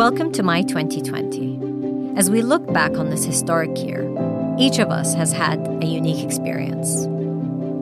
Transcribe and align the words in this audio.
Welcome 0.00 0.32
to 0.32 0.42
My 0.42 0.62
2020. 0.62 2.16
As 2.16 2.30
we 2.30 2.40
look 2.40 2.72
back 2.72 2.96
on 2.96 3.10
this 3.10 3.22
historic 3.22 3.76
year, 3.84 4.00
each 4.58 4.78
of 4.78 4.88
us 4.88 5.12
has 5.12 5.30
had 5.30 5.60
a 5.82 5.84
unique 5.84 6.24
experience. 6.24 7.04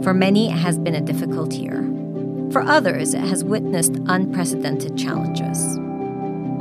For 0.02 0.12
many, 0.12 0.50
it 0.50 0.56
has 0.56 0.80
been 0.80 0.96
a 0.96 1.00
difficult 1.00 1.52
year. 1.52 1.80
For 2.50 2.60
others, 2.60 3.14
it 3.14 3.20
has 3.20 3.44
witnessed 3.44 4.00
unprecedented 4.08 4.98
challenges. 4.98 5.76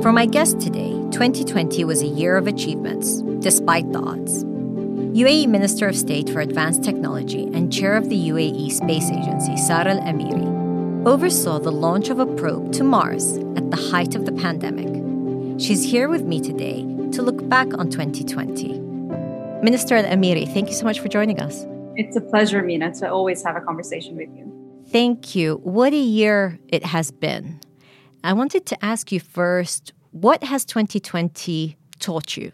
For 0.00 0.12
my 0.12 0.26
guest 0.26 0.60
today, 0.60 0.92
2020 1.10 1.82
was 1.82 2.02
a 2.02 2.06
year 2.06 2.36
of 2.36 2.46
achievements, 2.46 3.22
despite 3.40 3.92
the 3.92 3.98
odds. 3.98 4.44
UAE 4.44 5.48
Minister 5.48 5.88
of 5.88 5.96
State 5.96 6.30
for 6.30 6.38
Advanced 6.38 6.84
Technology 6.84 7.50
and 7.52 7.72
Chair 7.72 7.96
of 7.96 8.08
the 8.08 8.28
UAE 8.28 8.70
Space 8.70 9.10
Agency, 9.10 9.56
Sara 9.56 9.94
Al 9.94 10.02
Amiri, 10.02 11.04
oversaw 11.04 11.58
the 11.58 11.72
launch 11.72 12.10
of 12.10 12.20
a 12.20 12.26
probe 12.26 12.72
to 12.74 12.84
Mars 12.84 13.38
at 13.56 13.72
the 13.72 13.88
height 13.90 14.14
of 14.14 14.24
the 14.24 14.30
pandemic. 14.30 15.07
She's 15.58 15.82
here 15.82 16.08
with 16.08 16.22
me 16.22 16.40
today 16.40 16.82
to 17.10 17.20
look 17.20 17.48
back 17.48 17.76
on 17.76 17.90
2020. 17.90 18.78
Minister 19.60 19.96
Al 19.96 20.04
Amiri, 20.04 20.46
thank 20.54 20.68
you 20.68 20.74
so 20.74 20.84
much 20.84 21.00
for 21.00 21.08
joining 21.08 21.40
us. 21.40 21.66
It's 21.96 22.16
a 22.16 22.20
pleasure, 22.20 22.62
Mina, 22.62 22.94
to 22.94 23.10
always 23.10 23.42
have 23.42 23.56
a 23.56 23.60
conversation 23.60 24.16
with 24.16 24.28
you. 24.36 24.84
Thank 24.88 25.34
you. 25.34 25.56
What 25.64 25.92
a 25.92 25.96
year 25.96 26.60
it 26.68 26.84
has 26.84 27.10
been. 27.10 27.58
I 28.22 28.34
wanted 28.34 28.66
to 28.66 28.84
ask 28.84 29.10
you 29.10 29.18
first 29.18 29.92
what 30.12 30.44
has 30.44 30.64
2020 30.64 31.76
taught 31.98 32.36
you? 32.36 32.52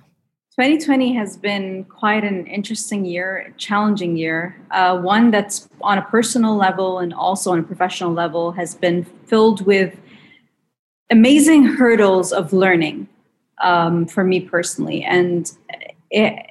2020 0.57 1.13
has 1.15 1.37
been 1.37 1.85
quite 1.85 2.25
an 2.25 2.47
interesting 2.47 3.05
year, 3.05 3.52
challenging 3.59 4.16
year. 4.16 4.57
Uh, 4.71 4.99
one 4.99 5.30
that's 5.30 5.69
on 5.83 5.99
a 5.99 6.02
personal 6.02 6.57
level 6.57 7.01
and 7.01 7.13
also 7.13 7.52
on 7.52 7.59
a 7.59 7.63
professional 7.63 8.13
level 8.13 8.52
has 8.52 8.75
been 8.75 9.05
filled 9.27 9.66
with 9.66 9.99
amazing 11.10 11.65
hurdles 11.65 12.33
of 12.33 12.52
learning 12.52 13.09
um, 13.63 14.07
for 14.07 14.24
me 14.24 14.41
personally. 14.41 15.05
And 15.05 15.51
it, 16.11 16.51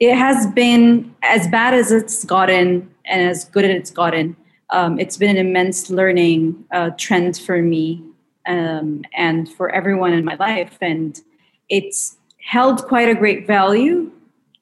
it 0.00 0.16
has 0.16 0.46
been 0.48 1.14
as 1.22 1.48
bad 1.48 1.74
as 1.74 1.90
it's 1.92 2.24
gotten 2.24 2.90
and 3.04 3.22
as 3.28 3.44
good 3.46 3.64
as 3.64 3.70
it's 3.70 3.90
gotten. 3.90 4.36
Um, 4.70 4.98
it's 4.98 5.16
been 5.16 5.36
an 5.36 5.46
immense 5.46 5.90
learning 5.90 6.64
uh, 6.72 6.90
trend 6.96 7.38
for 7.38 7.62
me 7.62 8.02
um, 8.46 9.04
and 9.14 9.50
for 9.50 9.70
everyone 9.70 10.12
in 10.12 10.24
my 10.24 10.34
life. 10.36 10.76
And 10.80 11.20
it's 11.68 12.16
held 12.44 12.84
quite 12.86 13.08
a 13.08 13.14
great 13.14 13.46
value, 13.46 14.10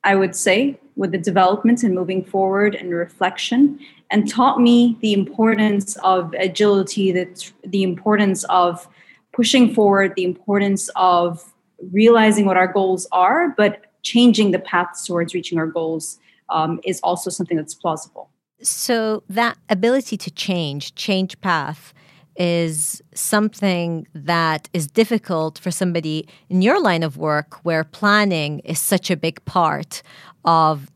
I 0.05 0.15
would 0.15 0.37
say, 0.37 0.79
with 0.97 1.13
the 1.13 1.19
development 1.19 1.83
and 1.83 1.95
moving 1.95 2.25
forward 2.25 2.75
and 2.75 2.95
reflection, 2.95 3.79
and 4.11 4.29
taught 4.29 4.61
me 4.61 4.99
the 5.01 5.15
importance 5.15 5.97
of 6.05 6.35
agility, 6.35 7.11
that 7.13 7.51
the 7.65 7.83
importance 7.83 8.45
of 8.45 8.87
pushing 9.33 9.75
forward, 9.75 10.13
the 10.17 10.25
importance 10.25 10.91
of 10.97 11.53
realizing 11.93 12.47
what 12.47 12.57
our 12.57 12.71
goals 12.71 13.07
are, 13.13 13.55
but 13.57 13.87
changing 14.03 14.51
the 14.51 14.59
path 14.59 15.05
towards 15.07 15.35
reaching 15.35 15.59
our 15.59 15.67
goals 15.67 16.19
um, 16.51 16.81
is 16.85 17.01
also 17.03 17.31
something 17.31 17.57
that's 17.57 17.75
plausible. 17.75 18.31
So 18.63 19.25
that 19.29 19.59
ability 19.69 20.17
to 20.19 20.31
change, 20.31 20.95
change 20.95 21.41
path, 21.41 21.93
is 22.37 23.03
something 23.15 24.07
that 24.15 24.69
is 24.73 24.87
difficult 24.87 25.59
for 25.59 25.71
somebody 25.71 26.27
in 26.49 26.63
your 26.63 26.81
line 26.81 27.03
of 27.03 27.17
work 27.17 27.55
where 27.65 27.85
planning 27.85 28.61
is 28.61 28.79
such 28.79 29.11
a 29.11 29.17
big 29.17 29.45
part 29.45 30.03
of 30.45 30.91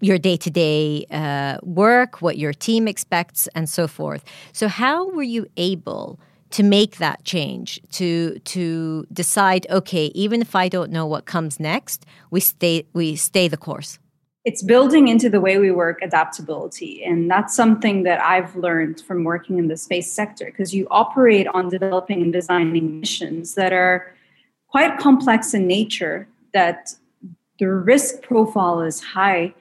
your 0.00 0.18
day 0.18 0.36
to 0.36 0.50
day 0.50 1.04
work, 1.62 2.22
what 2.22 2.38
your 2.38 2.52
team 2.52 2.88
expects, 2.88 3.48
and 3.54 3.68
so 3.68 3.86
forth. 3.86 4.24
So, 4.52 4.68
how 4.68 5.08
were 5.10 5.22
you 5.22 5.46
able 5.56 6.18
to 6.50 6.62
make 6.62 6.96
that 6.96 7.24
change 7.24 7.80
to 7.92 8.38
to 8.40 9.06
decide 9.12 9.66
okay 9.70 10.06
even 10.14 10.40
if 10.40 10.54
i 10.54 10.68
don't 10.68 10.90
know 10.90 11.06
what 11.06 11.24
comes 11.26 11.60
next 11.60 12.06
we 12.30 12.40
stay 12.40 12.84
we 12.92 13.16
stay 13.16 13.48
the 13.48 13.56
course. 13.56 13.98
It's 14.44 14.62
building 14.62 15.08
into 15.08 15.28
the 15.28 15.40
way 15.40 15.58
we 15.58 15.70
work 15.70 16.00
adaptability. 16.00 17.04
And 17.04 17.30
that's 17.30 17.54
something 17.54 18.04
that 18.04 18.20
i've 18.20 18.54
learned 18.56 19.00
from 19.00 19.24
working 19.24 19.58
in 19.58 19.68
the 19.68 19.76
space 19.76 20.10
sector 20.12 20.46
because 20.46 20.74
you 20.74 20.86
operate 20.90 21.46
on 21.48 21.68
developing 21.68 22.22
and 22.22 22.32
designing 22.32 23.00
missions 23.00 23.54
that 23.54 23.72
are 23.72 24.12
quite 24.68 24.98
complex 24.98 25.54
in 25.54 25.66
nature 25.66 26.28
that 26.52 26.94
the 27.58 27.66
risk 27.66 28.22
profile 28.22 28.80
is 28.80 29.02
high. 29.02 29.54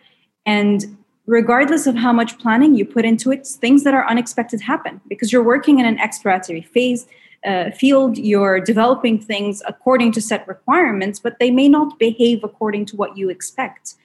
And 0.46 0.97
regardless 1.28 1.86
of 1.86 1.96
how 1.96 2.14
much 2.14 2.40
planning 2.40 2.74
you 2.74 2.86
put 2.86 3.06
into 3.06 3.32
it, 3.32 3.46
things 3.46 3.84
that 3.84 3.94
are 3.94 4.08
unexpected 4.08 4.62
happen 4.62 5.00
because 5.08 5.32
you're 5.32 5.44
working 5.44 5.80
in 5.80 5.86
an 5.86 6.00
exploratory 6.00 6.62
phase 6.62 7.06
uh, 7.46 7.70
field, 7.72 8.18
you're 8.18 8.60
developing 8.60 9.20
things 9.20 9.62
according 9.68 10.12
to 10.14 10.22
set 10.22 10.48
requirements, 10.48 11.20
but 11.20 11.38
they 11.40 11.52
may 11.52 11.70
not 11.70 12.00
behave 12.00 12.44
according 12.44 12.86
to 12.86 12.96
what 12.96 13.16
you 13.18 13.30
expect. 13.30 13.96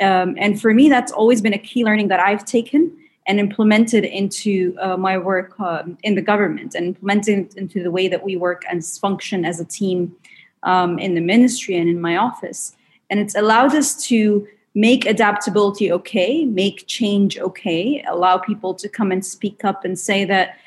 Um, 0.00 0.36
and 0.38 0.60
for 0.60 0.72
me, 0.72 0.88
that's 0.88 1.10
always 1.10 1.40
been 1.40 1.54
a 1.54 1.58
key 1.58 1.84
learning 1.84 2.08
that 2.08 2.20
I've 2.20 2.44
taken 2.44 2.96
and 3.26 3.40
implemented 3.40 4.04
into 4.04 4.76
uh, 4.80 4.96
my 4.96 5.18
work 5.18 5.58
um, 5.58 5.98
in 6.02 6.14
the 6.14 6.22
government 6.22 6.74
and 6.74 6.86
implemented 6.86 7.56
into 7.56 7.82
the 7.82 7.90
way 7.90 8.06
that 8.06 8.22
we 8.22 8.36
work 8.36 8.62
and 8.70 8.84
function 8.84 9.44
as 9.44 9.58
a 9.58 9.64
team 9.64 10.14
um, 10.62 10.98
in 10.98 11.14
the 11.14 11.20
ministry 11.20 11.76
and 11.76 11.88
in 11.88 12.00
my 12.00 12.16
office. 12.16 12.76
And 13.10 13.18
it's 13.18 13.34
allowed 13.34 13.74
us 13.74 14.06
to 14.06 14.46
make 14.76 15.06
adaptability 15.06 15.90
okay, 15.90 16.44
make 16.44 16.86
change 16.86 17.38
okay, 17.38 18.04
allow 18.06 18.36
people 18.36 18.74
to 18.74 18.88
come 18.88 19.10
and 19.10 19.24
speak 19.24 19.64
up 19.64 19.84
and 19.84 19.98
say 19.98 20.24
that 20.24 20.58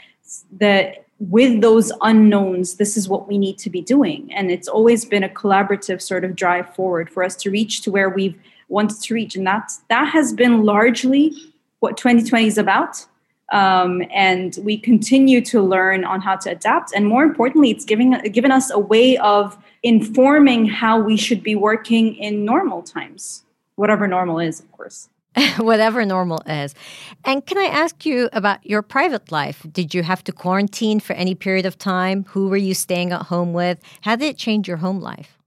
that 0.58 1.06
with 1.20 1.62
those 1.62 1.92
unknowns, 2.02 2.76
this 2.76 2.98
is 2.98 3.08
what 3.08 3.28
we 3.28 3.38
need 3.38 3.58
to 3.60 3.70
be 3.70 3.82
doing. 3.82 4.34
And 4.34 4.50
it's 4.50 4.68
always 4.68 5.06
been 5.06 5.24
a 5.24 5.30
collaborative 5.30 6.02
sort 6.02 6.24
of 6.24 6.36
drive 6.36 6.74
forward 6.76 7.10
for 7.10 7.24
us 7.24 7.36
to 7.38 7.52
reach 7.52 7.82
to 7.82 7.92
where 7.92 8.10
we've 8.10 8.40
wanted 8.68 9.00
to 9.02 9.14
reach. 9.14 9.36
And 9.36 9.46
that 9.46 9.72
that 9.90 10.06
has 10.06 10.34
been 10.34 10.64
largely 10.64 11.34
what 11.80 11.96
2020 11.96 12.48
is 12.48 12.58
about. 12.58 13.06
Um, 13.52 14.04
and 14.12 14.58
we 14.64 14.78
continue 14.78 15.42
to 15.42 15.62
learn 15.62 16.04
on 16.04 16.22
how 16.22 16.36
to 16.38 16.52
adapt. 16.52 16.94
And 16.96 17.06
more 17.06 17.24
importantly, 17.24 17.70
it's 17.70 17.86
giving 17.86 18.12
given 18.32 18.52
us 18.52 18.72
a 18.72 18.80
way 18.80 19.18
of 19.18 19.56
informing 19.84 20.66
how 20.66 21.00
we 21.00 21.16
should 21.16 21.44
be 21.44 21.56
working 21.56 22.16
in 22.16 22.44
normal 22.44 22.82
times 22.82 23.44
whatever 23.80 24.08
normal 24.08 24.40
is, 24.40 24.60
of 24.60 24.70
course. 24.74 25.10
whatever 25.58 26.06
normal 26.06 26.42
is. 26.46 26.76
And 27.24 27.46
can 27.46 27.58
I 27.58 27.66
ask 27.66 28.06
you 28.06 28.30
about 28.34 28.66
your 28.66 28.82
private 28.82 29.32
life? 29.32 29.66
Did 29.72 29.94
you 29.94 30.04
have 30.04 30.24
to 30.26 30.34
quarantine 30.34 31.00
for 31.00 31.14
any 31.14 31.34
period 31.34 31.66
of 31.66 31.78
time? 31.78 32.26
Who 32.30 32.50
were 32.50 32.58
you 32.58 32.74
staying 32.74 33.14
at 33.14 33.24
home 33.24 33.54
with? 33.54 33.80
How 34.02 34.18
did 34.18 34.26
it 34.26 34.38
change 34.38 34.68
your 34.68 34.78
home 34.78 35.00
life? 35.00 35.38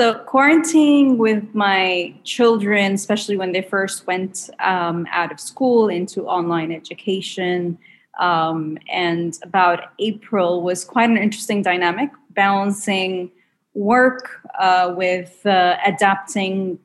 So, 0.00 0.14
quarantining 0.26 1.18
with 1.18 1.44
my 1.54 2.14
children, 2.24 2.94
especially 2.94 3.36
when 3.36 3.52
they 3.52 3.62
first 3.62 4.06
went 4.06 4.48
um, 4.58 5.06
out 5.12 5.30
of 5.30 5.38
school 5.38 5.88
into 5.88 6.26
online 6.26 6.72
education, 6.72 7.78
um, 8.18 8.78
and 8.90 9.38
about 9.42 9.92
April 9.98 10.62
was 10.62 10.82
quite 10.84 11.10
an 11.10 11.18
interesting 11.18 11.62
dynamic, 11.62 12.10
balancing 12.30 13.30
work 13.74 14.40
uh, 14.58 14.94
with 14.96 15.44
uh, 15.44 15.76
adapting 15.84 16.78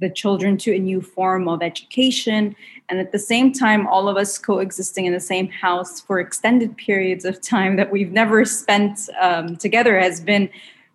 the 0.00 0.10
children 0.10 0.56
to 0.58 0.74
a 0.74 0.78
new 0.78 1.00
form 1.00 1.48
of 1.48 1.62
education. 1.62 2.56
And 2.88 2.98
at 2.98 3.12
the 3.12 3.18
same 3.18 3.52
time 3.52 3.86
all 3.86 4.08
of 4.08 4.16
us 4.16 4.38
coexisting 4.38 5.06
in 5.06 5.12
the 5.12 5.20
same 5.20 5.48
house 5.48 6.00
for 6.00 6.18
extended 6.18 6.76
periods 6.76 7.24
of 7.24 7.40
time 7.40 7.76
that 7.76 7.90
we've 7.90 8.12
never 8.12 8.44
spent 8.44 9.08
um, 9.20 9.56
together 9.56 9.98
has 9.98 10.20
been 10.20 10.50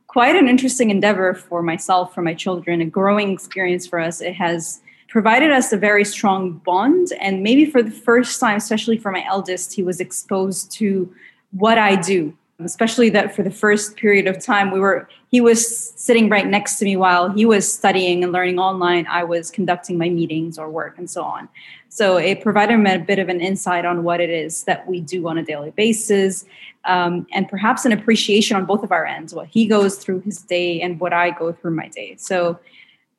quite 0.08 0.36
an 0.36 0.48
interesting 0.48 0.90
endeavor 0.90 1.34
for 1.34 1.62
myself 1.62 2.14
for 2.14 2.22
my 2.22 2.34
children 2.34 2.82
a 2.82 2.86
growing 2.86 3.32
experience 3.32 3.86
for 3.86 4.00
us. 4.00 4.22
It 4.22 4.34
has 4.34 4.82
provided 5.08 5.52
us 5.52 5.72
a 5.72 5.78
very 5.78 6.04
strong 6.04 6.54
bond. 6.54 7.14
And 7.22 7.44
maybe 7.44 7.66
for 7.66 7.82
the 7.82 7.92
first 7.92 8.40
time 8.40 8.58
especially 8.58 8.98
for 8.98 9.12
my 9.12 9.26
eldest 9.26 9.74
he 9.74 9.84
was 9.84 10.00
exposed 10.00 10.72
to 10.74 11.14
what 11.52 11.78
i 11.78 11.96
do 11.96 12.36
especially 12.64 13.10
that 13.10 13.36
for 13.36 13.44
the 13.44 13.52
first 13.52 13.98
period 13.98 14.28
of 14.28 14.44
time 14.44 14.72
we 14.72 14.80
were 14.80 15.10
he 15.30 15.42
was 15.42 15.90
sitting 15.96 16.30
right 16.30 16.48
next 16.48 16.78
to 16.78 16.86
me 16.86 16.96
while 16.96 17.30
he 17.30 17.46
was 17.46 17.72
studying 17.72 18.24
and 18.24 18.32
learning 18.32 18.58
online. 18.58 19.06
I 19.08 19.26
was 19.26 19.52
conducting 19.52 19.98
my 19.98 20.08
meetings 20.08 20.58
or 20.58 20.70
work 20.70 20.98
and 20.98 21.10
so 21.10 21.24
on. 21.24 21.50
So 21.90 22.16
it 22.16 22.42
provided 22.42 22.76
him 22.76 22.88
a 22.88 23.00
bit 23.00 23.20
of 23.20 23.28
an 23.28 23.42
insight 23.42 23.84
on 23.84 24.04
what 24.04 24.22
it 24.22 24.30
is 24.30 24.64
that 24.64 24.88
we 24.88 25.02
do 25.02 25.28
on 25.28 25.38
a 25.38 25.44
daily 25.44 25.72
basis 25.72 26.46
um, 26.86 27.28
and 27.34 27.50
perhaps 27.50 27.84
an 27.84 27.92
appreciation 27.92 28.56
on 28.56 28.66
both 28.66 28.84
of 28.84 28.92
our 28.94 29.06
ends 29.06 29.34
what 29.34 29.48
he 29.48 29.66
goes 29.66 29.98
through 29.98 30.22
his 30.22 30.42
day 30.42 30.80
and 30.80 31.00
what 31.00 31.12
i 31.12 31.32
go 31.32 31.52
through 31.52 31.72
my 31.72 31.90
day. 31.90 32.16
So 32.18 32.60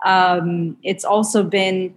um, 0.05 0.77
it's 0.83 1.05
also 1.05 1.43
been 1.43 1.95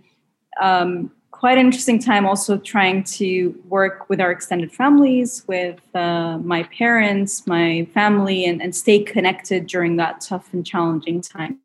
um, 0.60 1.12
quite 1.40 1.58
an 1.58 1.66
interesting 1.66 2.00
time 2.00 2.26
also 2.26 2.58
trying 2.58 3.02
to 3.02 3.58
work 3.70 4.10
with 4.10 4.20
our 4.20 4.30
extended 4.30 4.70
families, 4.74 5.46
with 5.48 5.80
uh, 5.96 6.38
my 6.40 6.64
parents, 6.64 7.48
my 7.48 7.88
family, 7.94 8.44
and, 8.44 8.62
and 8.62 8.76
stay 8.76 9.02
connected 9.02 9.66
during 9.66 9.96
that 9.96 10.20
tough 10.20 10.52
and 10.52 10.66
challenging 10.66 11.22
time. 11.22 11.58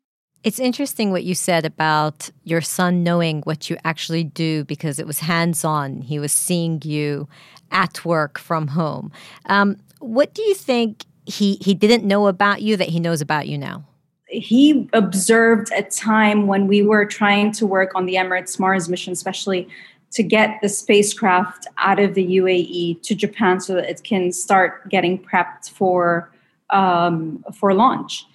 It's 0.45 0.59
interesting 0.59 1.11
what 1.11 1.25
you 1.25 1.35
said 1.35 1.65
about 1.65 2.29
your 2.45 2.61
son 2.61 3.03
knowing 3.03 3.41
what 3.41 3.69
you 3.69 3.75
actually 3.83 4.23
do 4.23 4.63
because 4.63 4.97
it 4.97 5.05
was 5.05 5.19
hands 5.19 5.65
on. 5.65 6.01
He 6.01 6.19
was 6.19 6.31
seeing 6.31 6.81
you 6.85 7.27
at 7.69 8.05
work 8.05 8.39
from 8.39 8.67
home. 8.69 9.11
Um, 9.47 9.75
what 9.99 10.33
do 10.33 10.41
you 10.41 10.55
think 10.55 11.03
he, 11.25 11.55
he 11.55 11.73
didn't 11.73 12.05
know 12.05 12.27
about 12.27 12.61
you 12.61 12.77
that 12.77 12.87
he 12.87 13.01
knows 13.01 13.19
about 13.19 13.49
you 13.49 13.57
now? 13.57 13.83
He 14.27 14.89
observed 14.93 15.71
a 15.75 15.83
time 15.83 16.47
when 16.47 16.67
we 16.67 16.81
were 16.81 17.05
trying 17.05 17.51
to 17.53 17.65
work 17.65 17.91
on 17.95 18.05
the 18.05 18.15
Emirates 18.15 18.59
Mars 18.59 18.89
mission, 18.89 19.13
especially 19.13 19.67
to 20.11 20.23
get 20.23 20.59
the 20.61 20.69
spacecraft 20.69 21.67
out 21.77 21.99
of 21.99 22.13
the 22.13 22.37
UAE 22.37 23.01
to 23.03 23.15
Japan 23.15 23.59
so 23.59 23.75
that 23.75 23.89
it 23.89 24.03
can 24.03 24.31
start 24.31 24.89
getting 24.89 25.19
prepped 25.19 25.69
for 25.69 26.31
um, 26.69 27.43
for 27.53 27.73
launch. 27.73 28.25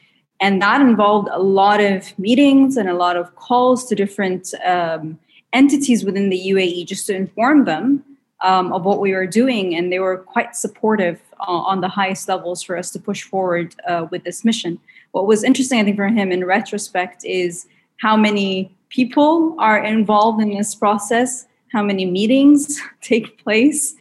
And 0.41 0.63
that 0.63 0.81
involved 0.81 1.29
a 1.31 1.43
lot 1.43 1.81
of 1.81 2.19
meetings 2.19 2.77
and 2.77 2.89
a 2.89 2.95
lot 2.95 3.17
of 3.17 3.35
calls 3.37 3.87
to 3.87 3.95
different 3.95 4.55
um, 4.65 5.19
entities 5.53 6.05
within 6.05 6.31
the 6.31 6.41
UAE 6.51 6.87
just 6.87 7.07
to 7.09 7.15
inform 7.15 7.65
them 7.65 8.05
um, 8.43 8.73
of 8.73 8.85
what 8.85 9.01
we 9.01 9.13
were 9.13 9.27
doing. 9.27 9.75
And 9.75 9.93
they 9.93 9.99
were 9.99 10.19
quite 10.19 10.57
supportive 10.57 11.21
uh, 11.41 11.45
on 11.45 11.81
the 11.81 11.89
highest 11.89 12.29
levels 12.29 12.63
for 12.63 12.77
us 12.77 12.91
to 12.93 12.99
push 12.99 13.23
forward 13.23 13.75
uh, 13.87 14.07
with 14.11 14.25
this 14.25 14.45
mission. 14.45 14.79
What 15.12 15.27
was 15.27 15.45
interesting, 15.45 15.81
I 15.81 15.85
think, 15.85 15.97
for 15.97 16.09
him 16.09 16.31
in 16.33 16.45
retrospect 16.45 17.25
is 17.25 17.67
how 17.99 18.17
many 18.17 18.75
people 18.89 19.57
are 19.59 19.83
involved 19.83 20.43
in 20.43 20.57
this 20.57 20.75
process, 20.75 21.47
how 21.73 21.83
many 21.83 22.05
meetings 22.07 22.81
take 23.01 23.43
place, 23.43 23.95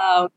uh, 0.00 0.28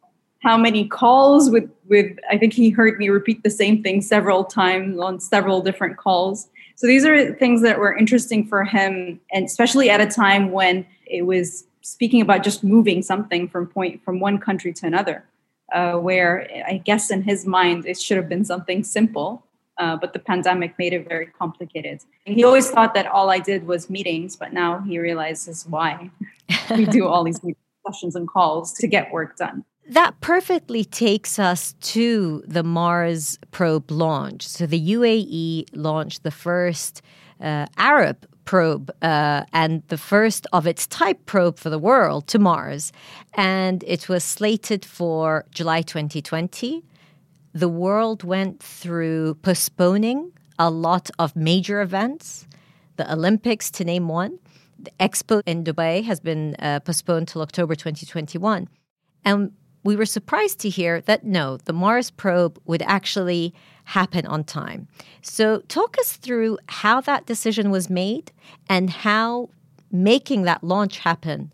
how 0.42 0.58
many 0.58 0.88
calls 0.88 1.50
with 1.50 1.70
with 1.88 2.18
I 2.30 2.38
think 2.38 2.54
he 2.54 2.70
heard 2.70 2.98
me 2.98 3.10
repeat 3.10 3.44
the 3.44 3.50
same 3.50 3.84
thing 3.84 4.02
several 4.02 4.44
times 4.44 5.00
on 5.00 5.20
several 5.20 5.62
different 5.62 5.98
calls. 5.98 6.50
So 6.76 6.88
these 6.88 7.06
are 7.06 7.34
things 7.34 7.62
that 7.62 7.78
were 7.80 7.96
interesting 7.96 8.48
for 8.48 8.64
him, 8.64 9.20
and 9.34 9.46
especially 9.46 9.90
at 9.90 10.00
a 10.00 10.08
time 10.08 10.52
when 10.52 10.86
it 11.06 11.24
was 11.24 11.66
speaking 11.82 12.22
about 12.22 12.44
just 12.44 12.64
moving 12.64 13.02
something 13.02 13.48
from 13.48 13.68
point 13.68 14.04
from 14.04 14.20
one 14.20 14.38
country 14.38 14.72
to 14.74 14.86
another, 14.86 15.26
uh, 15.74 15.94
where 15.94 16.48
I 16.66 16.78
guess 16.78 17.12
in 17.12 17.24
his 17.24 17.46
mind 17.46 17.86
it 17.86 18.00
should 18.00 18.18
have 18.18 18.30
been 18.30 18.46
something 18.46 18.84
simple, 18.84 19.44
uh, 19.80 19.96
but 19.96 20.14
the 20.14 20.20
pandemic 20.20 20.78
made 20.78 20.94
it 20.94 21.08
very 21.08 21.26
complicated. 21.26 22.02
And 22.28 22.36
he 22.36 22.44
always 22.44 22.70
thought 22.70 22.94
that 22.94 23.08
all 23.08 23.30
I 23.30 23.40
did 23.40 23.66
was 23.66 23.90
meetings, 23.90 24.36
but 24.36 24.54
now 24.54 24.82
he 24.82 25.00
realizes 25.00 25.66
why 25.68 26.12
we 26.76 26.86
do 26.86 27.08
all 27.08 27.24
these 27.24 27.40
sessions 27.88 28.16
and 28.16 28.28
calls 28.28 28.74
to 28.74 28.88
get 28.88 29.12
work 29.12 29.38
done. 29.38 29.64
That 29.88 30.20
perfectly 30.22 30.84
takes 30.86 31.40
us 31.40 31.74
to 31.82 32.44
the 32.46 32.62
Mars 32.62 33.40
probe 33.50 33.90
launch. 33.90 34.48
So 34.48 34.68
the 34.68 34.94
UAE 34.96 35.66
launched 35.74 36.22
the 36.22 36.32
first 36.32 37.02
uh, 37.42 37.66
Arab 37.78 38.28
probe 38.46 38.92
uh, 39.02 39.46
and 39.54 39.82
the 39.88 39.98
first 39.98 40.46
of 40.54 40.68
its 40.68 40.86
type 40.88 41.26
probe 41.26 41.58
for 41.58 41.70
the 41.70 41.80
world 41.80 42.28
to 42.28 42.38
Mars. 42.38 42.92
And 43.34 43.84
it 43.88 44.10
was 44.10 44.24
slated 44.24 44.86
for 44.86 45.46
July 45.52 45.82
2020. 45.82 46.84
The 47.54 47.70
world 47.70 48.24
went 48.24 48.62
through 48.62 49.36
postponing 49.36 50.32
a 50.60 50.70
lot 50.70 51.10
of 51.18 51.36
major 51.36 51.82
events, 51.82 52.46
the 52.98 53.12
Olympics, 53.12 53.72
to 53.72 53.84
name 53.84 54.08
one. 54.08 54.40
The 54.78 54.92
Expo 55.00 55.42
in 55.46 55.64
Dubai 55.64 56.04
has 56.04 56.20
been 56.20 56.56
uh, 56.60 56.80
postponed 56.82 57.28
till 57.28 57.42
October 57.42 57.76
2021. 57.76 58.68
And 59.26 59.52
we 59.84 59.96
were 59.96 60.06
surprised 60.06 60.60
to 60.60 60.70
hear 60.70 61.02
that 61.02 61.24
no, 61.24 61.58
the 61.58 61.74
Mars 61.74 62.12
probe 62.12 62.60
would 62.66 62.82
actually 62.84 63.54
happen 63.86 64.26
on 64.26 64.44
time. 64.44 64.88
So, 65.22 65.62
talk 65.68 65.98
us 66.00 66.18
through 66.18 66.60
how 66.68 67.02
that 67.02 67.26
decision 67.26 67.72
was 67.72 67.90
made 67.90 68.32
and 68.68 68.90
how 68.90 69.50
making 69.92 70.44
that 70.44 70.64
launch 70.64 71.00
happen 71.00 71.52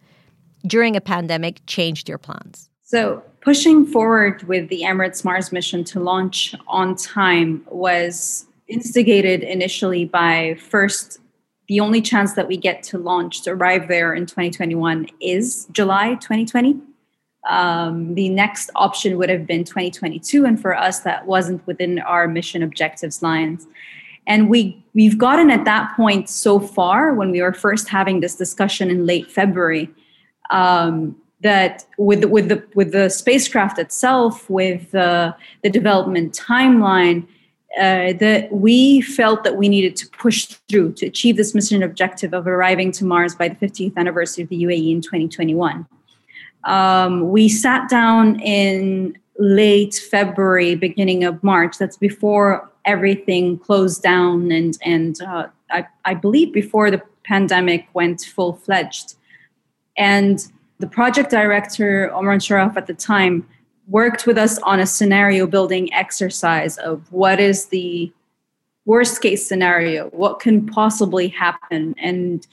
during 0.68 0.96
a 0.96 1.02
pandemic 1.02 1.62
changed 1.68 2.10
your 2.10 2.18
plans. 2.18 2.70
So, 2.96 3.22
pushing 3.42 3.86
forward 3.86 4.44
with 4.44 4.70
the 4.70 4.84
Emirates 4.84 5.26
Mars 5.26 5.52
mission 5.52 5.84
to 5.84 6.00
launch 6.00 6.56
on 6.66 6.96
time 6.96 7.62
was 7.70 8.46
instigated 8.70 9.44
initially 9.44 10.06
by 10.06 10.58
first 10.70 11.20
the 11.68 11.82
only 11.82 12.02
chance 12.02 12.36
that 12.36 12.48
we 12.48 12.56
get 12.56 12.84
to 12.84 12.98
launch 12.98 13.42
to 13.42 13.50
arrive 13.50 13.90
there 13.90 14.14
in 14.14 14.26
2021 14.26 15.10
is 15.20 15.68
July 15.74 16.14
2020 16.22 16.80
um, 17.50 18.16
the 18.16 18.30
next 18.30 18.70
option 18.76 19.18
would 19.18 19.30
have 19.30 19.46
been 19.46 19.66
2022 19.66 20.46
and 20.46 20.62
for 20.62 20.74
us 20.74 21.02
that 21.02 21.26
wasn't 21.26 21.68
within 21.68 22.00
our 22.00 22.30
mission 22.30 22.64
objectives 22.64 23.22
lines. 23.22 23.68
And 24.26 24.50
we 24.50 24.82
we've 24.94 25.18
gotten 25.18 25.52
at 25.52 25.66
that 25.66 25.94
point 25.98 26.30
so 26.30 26.62
far 26.62 27.14
when 27.14 27.30
we 27.32 27.42
were 27.42 27.52
first 27.52 27.90
having 27.90 28.22
this 28.22 28.38
discussion 28.38 28.90
in 28.90 29.06
late 29.06 29.30
february. 29.30 29.90
Um, 30.50 31.18
that 31.46 31.86
with 31.98 32.26
with 32.26 32.50
the 32.50 32.60
with 32.76 32.92
the 32.92 33.10
spacecraft 33.10 33.78
itself 33.80 34.50
with 34.50 34.92
the 34.92 35.36
the 35.64 35.70
development 35.70 36.34
timeline 36.34 37.20
uh, 37.80 38.14
that 38.26 38.52
we 38.52 39.02
felt 39.02 39.44
that 39.44 39.56
we 39.58 39.68
needed 39.70 39.96
to 39.98 40.08
push 40.24 40.46
through 40.70 40.94
to 40.94 41.06
achieve 41.06 41.36
this 41.38 41.54
mission 41.54 41.84
objective 41.84 42.34
of 42.34 42.48
arriving 42.48 42.92
to 42.92 43.06
Mars 43.06 43.36
by 43.36 43.48
the 43.50 43.56
50th 43.56 43.96
anniversary 43.98 44.44
of 44.44 44.50
the 44.50 44.64
UAE 44.64 44.92
in 44.92 45.02
2021 45.02 45.86
um, 46.66 47.30
we 47.30 47.48
sat 47.48 47.90
down 47.90 48.40
in 48.40 49.18
late 49.38 49.96
February, 49.96 50.76
beginning 50.76 51.24
of 51.24 51.44
March. 51.44 51.78
That's 51.78 51.98
before 51.98 52.70
everything 52.86 53.58
closed 53.60 54.02
down, 54.02 54.52
and 54.52 54.78
and 54.84 55.22
uh, 55.22 55.48
I, 55.72 55.88
I 56.06 56.14
believe 56.14 56.54
before 56.54 56.92
the 56.92 57.02
pandemic 57.24 57.88
went 57.94 58.22
full 58.22 58.54
fledged. 58.54 59.16
And 59.98 60.46
the 60.80 60.88
project 60.88 61.30
director 61.32 62.10
Omran 62.14 62.40
Sharaf 62.40 62.76
at 62.76 62.88
the 62.88 62.94
time 62.94 63.48
worked 63.88 64.26
with 64.26 64.38
us 64.38 64.58
on 64.60 64.80
a 64.80 64.86
scenario 64.86 65.46
building 65.48 65.94
exercise 65.94 66.78
of 66.80 67.12
what 67.12 67.40
is 67.40 67.68
the 67.68 68.12
worst 68.86 69.22
case 69.22 69.48
scenario, 69.48 70.10
what 70.10 70.40
can 70.40 70.66
possibly 70.66 71.28
happen, 71.28 71.96
and 71.98 72.48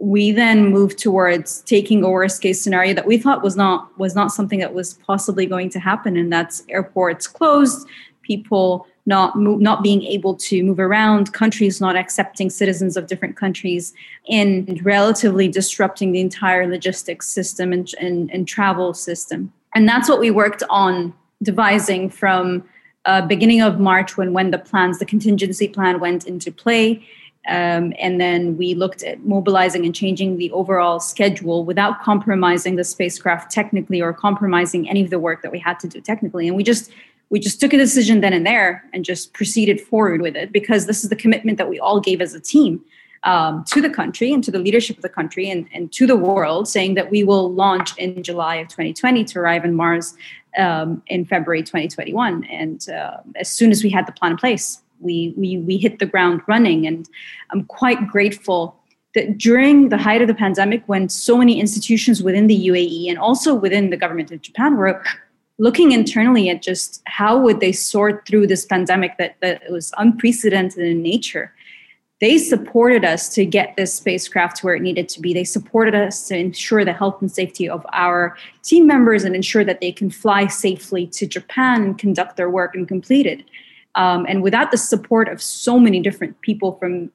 we 0.00 0.32
then 0.32 0.66
moved 0.66 0.98
towards 0.98 1.62
taking 1.62 2.02
a 2.02 2.10
worst 2.10 2.42
case 2.42 2.60
scenario 2.60 2.92
that 2.92 3.06
we 3.06 3.16
thought 3.16 3.42
was 3.42 3.56
not 3.56 3.96
was 3.98 4.16
not 4.16 4.32
something 4.32 4.58
that 4.58 4.74
was 4.74 4.94
possibly 4.94 5.46
going 5.46 5.70
to 5.70 5.78
happen 5.78 6.16
and 6.16 6.32
that's 6.32 6.64
airports 6.68 7.28
closed 7.28 7.86
people 8.22 8.84
not 9.04 9.36
move, 9.36 9.60
not 9.60 9.82
being 9.82 10.02
able 10.04 10.34
to 10.36 10.62
move 10.62 10.78
around 10.78 11.32
countries 11.32 11.80
not 11.80 11.96
accepting 11.96 12.48
citizens 12.50 12.96
of 12.96 13.06
different 13.06 13.36
countries 13.36 13.92
and 14.28 14.84
relatively 14.84 15.48
disrupting 15.48 16.12
the 16.12 16.20
entire 16.20 16.68
logistics 16.68 17.26
system 17.26 17.72
and, 17.72 17.92
and, 18.00 18.30
and 18.32 18.46
travel 18.46 18.94
system 18.94 19.52
and 19.74 19.88
that's 19.88 20.08
what 20.08 20.20
we 20.20 20.30
worked 20.30 20.62
on 20.70 21.12
devising 21.42 22.08
from 22.08 22.64
uh, 23.04 23.26
beginning 23.26 23.60
of 23.60 23.80
march 23.80 24.16
when 24.16 24.32
when 24.32 24.50
the 24.50 24.58
plans 24.58 24.98
the 24.98 25.06
contingency 25.06 25.68
plan 25.68 25.98
went 25.98 26.26
into 26.26 26.52
play 26.52 27.04
um, 27.48 27.92
and 27.98 28.20
then 28.20 28.56
we 28.56 28.74
looked 28.74 29.02
at 29.02 29.24
mobilizing 29.24 29.84
and 29.84 29.94
changing 29.94 30.38
the 30.38 30.50
overall 30.52 31.00
schedule 31.00 31.64
without 31.64 32.00
compromising 32.00 32.76
the 32.76 32.84
spacecraft 32.84 33.50
technically 33.50 34.00
or 34.00 34.12
compromising 34.12 34.88
any 34.88 35.02
of 35.02 35.10
the 35.10 35.18
work 35.18 35.42
that 35.42 35.50
we 35.50 35.58
had 35.58 35.80
to 35.80 35.88
do 35.88 36.00
technically. 36.00 36.46
And 36.46 36.56
we 36.56 36.62
just 36.62 36.92
we 37.32 37.40
just 37.40 37.58
took 37.58 37.72
a 37.72 37.78
decision 37.78 38.20
then 38.20 38.34
and 38.34 38.46
there 38.46 38.84
and 38.92 39.06
just 39.06 39.32
proceeded 39.32 39.80
forward 39.80 40.20
with 40.20 40.36
it 40.36 40.52
because 40.52 40.84
this 40.84 41.02
is 41.02 41.08
the 41.08 41.16
commitment 41.16 41.56
that 41.56 41.66
we 41.66 41.80
all 41.80 41.98
gave 41.98 42.20
as 42.20 42.34
a 42.34 42.40
team 42.40 42.84
um, 43.22 43.64
to 43.68 43.80
the 43.80 43.88
country 43.88 44.34
and 44.34 44.44
to 44.44 44.50
the 44.50 44.58
leadership 44.58 44.96
of 44.96 45.02
the 45.02 45.08
country 45.08 45.48
and, 45.48 45.66
and 45.72 45.90
to 45.92 46.06
the 46.06 46.14
world, 46.14 46.68
saying 46.68 46.92
that 46.92 47.10
we 47.10 47.24
will 47.24 47.50
launch 47.50 47.96
in 47.96 48.22
July 48.22 48.56
of 48.56 48.68
2020 48.68 49.24
to 49.24 49.38
arrive 49.38 49.64
on 49.64 49.74
Mars 49.74 50.14
um, 50.58 51.02
in 51.06 51.24
February 51.24 51.62
2021. 51.62 52.44
And 52.44 52.86
uh, 52.90 53.16
as 53.36 53.48
soon 53.48 53.70
as 53.70 53.82
we 53.82 53.88
had 53.88 54.06
the 54.06 54.12
plan 54.12 54.32
in 54.32 54.36
place, 54.36 54.82
we 55.00 55.32
we 55.34 55.56
we 55.56 55.78
hit 55.78 55.98
the 55.98 56.06
ground 56.06 56.40
running 56.46 56.86
and 56.86 57.08
i'm 57.50 57.64
quite 57.64 58.06
grateful 58.06 58.76
that 59.16 59.36
during 59.36 59.88
the 59.88 59.98
height 59.98 60.22
of 60.22 60.28
the 60.28 60.34
pandemic 60.34 60.80
when 60.86 61.08
so 61.08 61.36
many 61.36 61.58
institutions 61.58 62.22
within 62.22 62.46
the 62.46 62.68
UAE 62.68 63.08
and 63.10 63.18
also 63.18 63.52
within 63.52 63.90
the 63.90 63.96
government 63.96 64.30
of 64.30 64.40
Japan 64.40 64.76
were 64.76 65.02
looking 65.62 65.92
internally 65.92 66.50
at 66.50 66.60
just 66.60 67.00
how 67.06 67.38
would 67.38 67.60
they 67.60 67.70
sort 67.70 68.26
through 68.26 68.48
this 68.48 68.66
pandemic 68.66 69.16
that, 69.16 69.36
that 69.40 69.62
was 69.70 69.92
unprecedented 69.96 70.84
in 70.84 71.00
nature. 71.00 71.54
They 72.20 72.36
supported 72.36 73.04
us 73.04 73.32
to 73.36 73.46
get 73.46 73.76
this 73.76 73.94
spacecraft 73.94 74.56
to 74.56 74.66
where 74.66 74.74
it 74.74 74.82
needed 74.82 75.08
to 75.10 75.20
be. 75.20 75.32
They 75.32 75.44
supported 75.44 75.94
us 75.94 76.26
to 76.26 76.36
ensure 76.36 76.84
the 76.84 76.92
health 76.92 77.20
and 77.20 77.30
safety 77.30 77.68
of 77.68 77.86
our 77.92 78.36
team 78.64 78.88
members 78.88 79.22
and 79.22 79.36
ensure 79.36 79.62
that 79.62 79.80
they 79.80 79.92
can 79.92 80.10
fly 80.10 80.48
safely 80.48 81.06
to 81.06 81.28
japan 81.28 81.84
and 81.84 81.96
conduct 81.96 82.36
their 82.36 82.50
work 82.50 82.74
and 82.74 82.88
complete 82.88 83.26
it. 83.26 83.44
Um, 83.94 84.26
and 84.28 84.42
without 84.42 84.72
the 84.72 84.78
support 84.78 85.28
of 85.28 85.40
so 85.40 85.78
many 85.78 86.00
different 86.00 86.40
people 86.40 86.76
from 86.80 87.12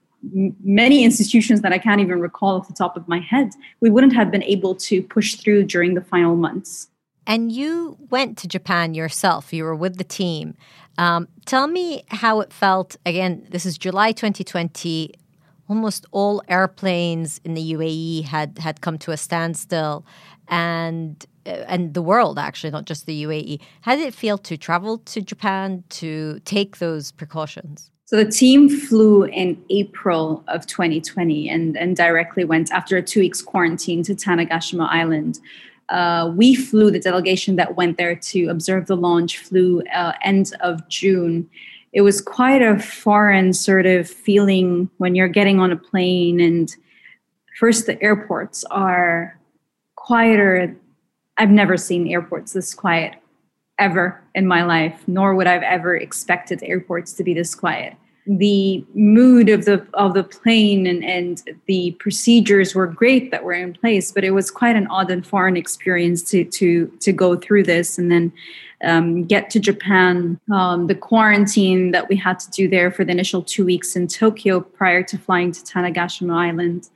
many 0.63 1.03
institutions 1.03 1.59
that 1.63 1.73
I 1.73 1.79
can't 1.79 1.99
even 1.99 2.21
recall 2.21 2.61
off 2.61 2.69
the 2.69 2.73
top 2.73 2.95
of 2.95 3.09
my 3.09 3.19
head, 3.19 3.49
we 3.81 3.89
wouldn't 3.89 4.13
have 4.13 4.31
been 4.31 4.43
able 4.43 4.73
to 4.75 5.03
push 5.03 5.35
through 5.35 5.65
during 5.65 5.95
the 5.95 6.01
final 6.01 6.37
months. 6.37 6.87
And 7.27 7.51
you 7.51 7.97
went 8.09 8.37
to 8.39 8.47
Japan 8.47 8.93
yourself, 8.93 9.51
you 9.51 9.65
were 9.65 9.75
with 9.75 9.97
the 9.97 10.05
team. 10.05 10.55
Um, 10.97 11.27
tell 11.45 11.67
me 11.67 12.03
how 12.07 12.39
it 12.39 12.51
felt. 12.53 12.95
Again, 13.05 13.45
this 13.51 13.65
is 13.65 13.77
July 13.77 14.13
2020. 14.13 15.13
Almost 15.67 16.05
all 16.11 16.41
airplanes 16.47 17.41
in 17.43 17.53
the 17.53 17.73
UAE 17.73 18.23
had, 18.23 18.57
had 18.57 18.79
come 18.79 18.97
to 18.99 19.11
a 19.11 19.17
standstill. 19.17 20.05
And 20.47 21.23
uh, 21.45 21.63
and 21.67 21.93
the 21.93 22.01
world 22.01 22.39
actually, 22.39 22.71
not 22.71 22.85
just 22.85 23.05
the 23.05 23.23
UAE. 23.23 23.59
How 23.81 23.95
did 23.95 24.05
it 24.05 24.13
feel 24.13 24.37
to 24.39 24.57
travel 24.57 24.99
to 24.99 25.21
Japan 25.21 25.83
to 25.89 26.39
take 26.45 26.77
those 26.77 27.11
precautions? 27.11 27.91
So 28.05 28.15
the 28.15 28.29
team 28.29 28.69
flew 28.69 29.25
in 29.25 29.61
April 29.69 30.43
of 30.47 30.65
2020 30.67 31.49
and, 31.49 31.75
and 31.77 31.95
directly 31.95 32.45
went 32.45 32.71
after 32.71 32.95
a 32.95 33.01
two 33.01 33.19
weeks 33.19 33.41
quarantine 33.41 34.01
to 34.03 34.15
Tanegashima 34.15 34.87
Island. 34.89 35.39
Uh, 35.89 36.31
we 36.35 36.53
flew 36.53 36.91
the 36.91 36.99
delegation 36.99 37.55
that 37.55 37.75
went 37.75 37.97
there 37.97 38.15
to 38.15 38.47
observe 38.47 38.87
the 38.87 38.95
launch 38.95 39.37
flew 39.37 39.81
uh, 39.93 40.13
end 40.23 40.53
of 40.59 40.87
June. 40.89 41.49
It 41.93 42.01
was 42.01 42.21
quite 42.21 42.61
a 42.61 42.79
foreign 42.79 43.53
sort 43.53 43.85
of 43.85 44.09
feeling 44.09 44.89
when 44.97 45.15
you're 45.15 45.27
getting 45.27 45.59
on 45.59 45.71
a 45.71 45.77
plane 45.77 46.39
and 46.39 46.75
first 47.57 47.85
the 47.85 48.01
airports 48.03 48.63
are 48.65 49.39
quieter. 49.95 50.75
I've 51.37 51.49
never 51.49 51.77
seen 51.77 52.07
airports 52.07 52.53
this 52.53 52.73
quiet 52.73 53.15
ever 53.79 54.21
in 54.35 54.47
my 54.47 54.63
life, 54.63 55.03
nor 55.07 55.35
would 55.35 55.47
I've 55.47 55.63
ever 55.63 55.95
expected 55.95 56.61
airports 56.63 57.13
to 57.13 57.23
be 57.23 57.33
this 57.33 57.55
quiet. 57.55 57.95
The 58.27 58.85
mood 58.93 59.47
of 59.49 59.65
the 59.65 59.85
of 59.93 60.13
the 60.13 60.23
plane 60.23 60.85
and, 60.85 61.03
and 61.03 61.41
the 61.65 61.91
procedures 61.99 62.75
were 62.75 62.87
great 62.87 63.31
that 63.31 63.43
were 63.43 63.53
in 63.53 63.73
place, 63.73 64.11
but 64.11 64.23
it 64.23 64.31
was 64.31 64.51
quite 64.51 64.75
an 64.75 64.87
odd 64.87 65.09
and 65.09 65.25
foreign 65.25 65.55
experience 65.55 66.23
to 66.31 66.43
to 66.43 66.87
to 66.99 67.11
go 67.13 67.35
through 67.37 67.63
this 67.63 67.97
and 67.97 68.11
then 68.11 68.33
um, 68.83 69.23
get 69.23 69.49
to 69.51 69.59
Japan. 69.59 70.39
Um, 70.51 70.87
the 70.87 70.95
quarantine 70.95 71.91
that 71.91 72.09
we 72.09 72.15
had 72.15 72.39
to 72.39 72.51
do 72.51 72.67
there 72.67 72.91
for 72.91 73.03
the 73.03 73.11
initial 73.11 73.41
two 73.41 73.65
weeks 73.65 73.95
in 73.95 74.07
Tokyo 74.07 74.59
prior 74.59 75.03
to 75.03 75.17
flying 75.17 75.51
to 75.51 75.61
Tanegashima 75.61 76.33
Island. 76.33 76.89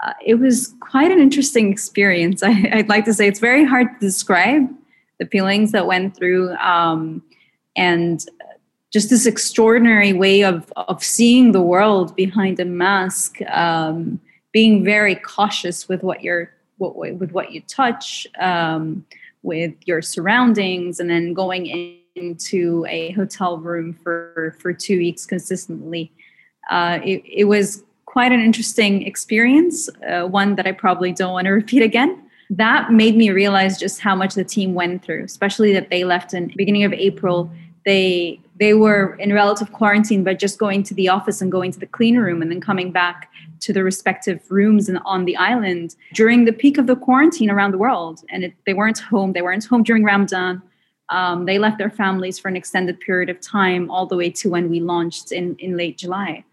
Uh, 0.00 0.12
it 0.24 0.34
was 0.34 0.74
quite 0.80 1.10
an 1.10 1.20
interesting 1.20 1.70
experience. 1.72 2.42
I, 2.42 2.72
would 2.74 2.88
like 2.88 3.04
to 3.06 3.14
say 3.14 3.26
it's 3.26 3.40
very 3.40 3.64
hard 3.64 3.88
to 3.94 4.00
describe 4.00 4.68
the 5.18 5.26
feelings 5.26 5.72
that 5.72 5.86
went 5.86 6.16
through 6.16 6.54
um, 6.56 7.22
and 7.76 8.24
just 8.96 9.10
this 9.10 9.26
extraordinary 9.26 10.14
way 10.14 10.42
of, 10.42 10.72
of 10.88 11.04
seeing 11.04 11.52
the 11.52 11.60
world 11.60 12.16
behind 12.16 12.58
a 12.58 12.64
mask 12.64 13.42
um, 13.50 14.18
being 14.52 14.82
very 14.82 15.14
cautious 15.14 15.86
with 15.86 16.02
what 16.02 16.22
you're 16.22 16.50
what, 16.78 16.96
with 16.96 17.30
what 17.32 17.52
you 17.52 17.60
touch 17.60 18.26
um, 18.38 19.04
with 19.42 19.74
your 19.84 20.00
surroundings 20.00 20.98
and 20.98 21.10
then 21.10 21.34
going 21.34 21.66
in, 21.66 21.98
into 22.14 22.86
a 22.88 23.10
hotel 23.10 23.58
room 23.58 23.92
for 24.02 24.56
for 24.58 24.72
two 24.72 24.96
weeks 24.96 25.26
consistently 25.26 26.10
uh, 26.70 26.98
it, 27.04 27.22
it 27.26 27.44
was 27.44 27.84
quite 28.06 28.32
an 28.32 28.40
interesting 28.40 29.02
experience 29.06 29.90
uh, 30.10 30.22
one 30.22 30.54
that 30.54 30.66
i 30.66 30.72
probably 30.72 31.12
don't 31.12 31.34
want 31.34 31.44
to 31.44 31.50
repeat 31.62 31.82
again 31.82 32.18
that 32.48 32.90
made 32.90 33.14
me 33.14 33.28
realize 33.28 33.76
just 33.76 34.00
how 34.00 34.14
much 34.14 34.36
the 34.36 34.44
team 34.44 34.72
went 34.72 35.04
through, 35.04 35.24
especially 35.24 35.72
that 35.72 35.90
they 35.90 36.04
left 36.04 36.32
in 36.32 36.46
the 36.46 36.54
beginning 36.54 36.84
of 36.84 36.92
April. 36.92 37.50
They 37.84 38.38
they 38.58 38.74
were 38.74 39.16
in 39.16 39.32
relative 39.32 39.72
quarantine, 39.72 40.24
by 40.24 40.34
just 40.34 40.58
going 40.58 40.82
to 40.84 40.94
the 40.94 41.08
office 41.08 41.40
and 41.42 41.52
going 41.52 41.72
to 41.72 41.78
the 41.78 41.86
clean 41.86 42.16
room 42.16 42.40
and 42.40 42.50
then 42.50 42.60
coming 42.60 42.90
back 42.90 43.30
to 43.60 43.72
the 43.72 43.84
respective 43.84 44.40
rooms 44.50 44.88
and 44.88 44.98
on 45.04 45.24
the 45.24 45.36
island 45.36 45.94
during 46.14 46.44
the 46.44 46.52
peak 46.52 46.78
of 46.78 46.86
the 46.86 46.96
quarantine 46.96 47.50
around 47.50 47.72
the 47.72 47.78
world. 47.78 48.22
And 48.30 48.44
it, 48.44 48.54
they 48.64 48.74
weren't 48.74 48.98
home. 48.98 49.32
They 49.32 49.42
weren't 49.42 49.64
home 49.64 49.82
during 49.82 50.04
Ramadan. 50.04 50.62
Um, 51.10 51.44
they 51.44 51.58
left 51.58 51.78
their 51.78 51.90
families 51.90 52.38
for 52.38 52.48
an 52.48 52.56
extended 52.56 52.98
period 53.00 53.28
of 53.28 53.40
time, 53.40 53.90
all 53.90 54.06
the 54.06 54.16
way 54.16 54.30
to 54.30 54.50
when 54.50 54.70
we 54.70 54.80
launched 54.80 55.32
in 55.32 55.56
in 55.58 55.76
late 55.76 55.98
July. 55.98 56.44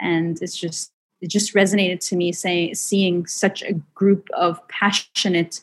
And 0.00 0.40
it's 0.42 0.56
just 0.56 0.92
it 1.20 1.30
just 1.30 1.54
resonated 1.54 2.06
to 2.08 2.16
me 2.16 2.32
saying 2.32 2.74
seeing 2.74 3.26
such 3.26 3.62
a 3.62 3.74
group 3.94 4.28
of 4.36 4.66
passionate 4.68 5.62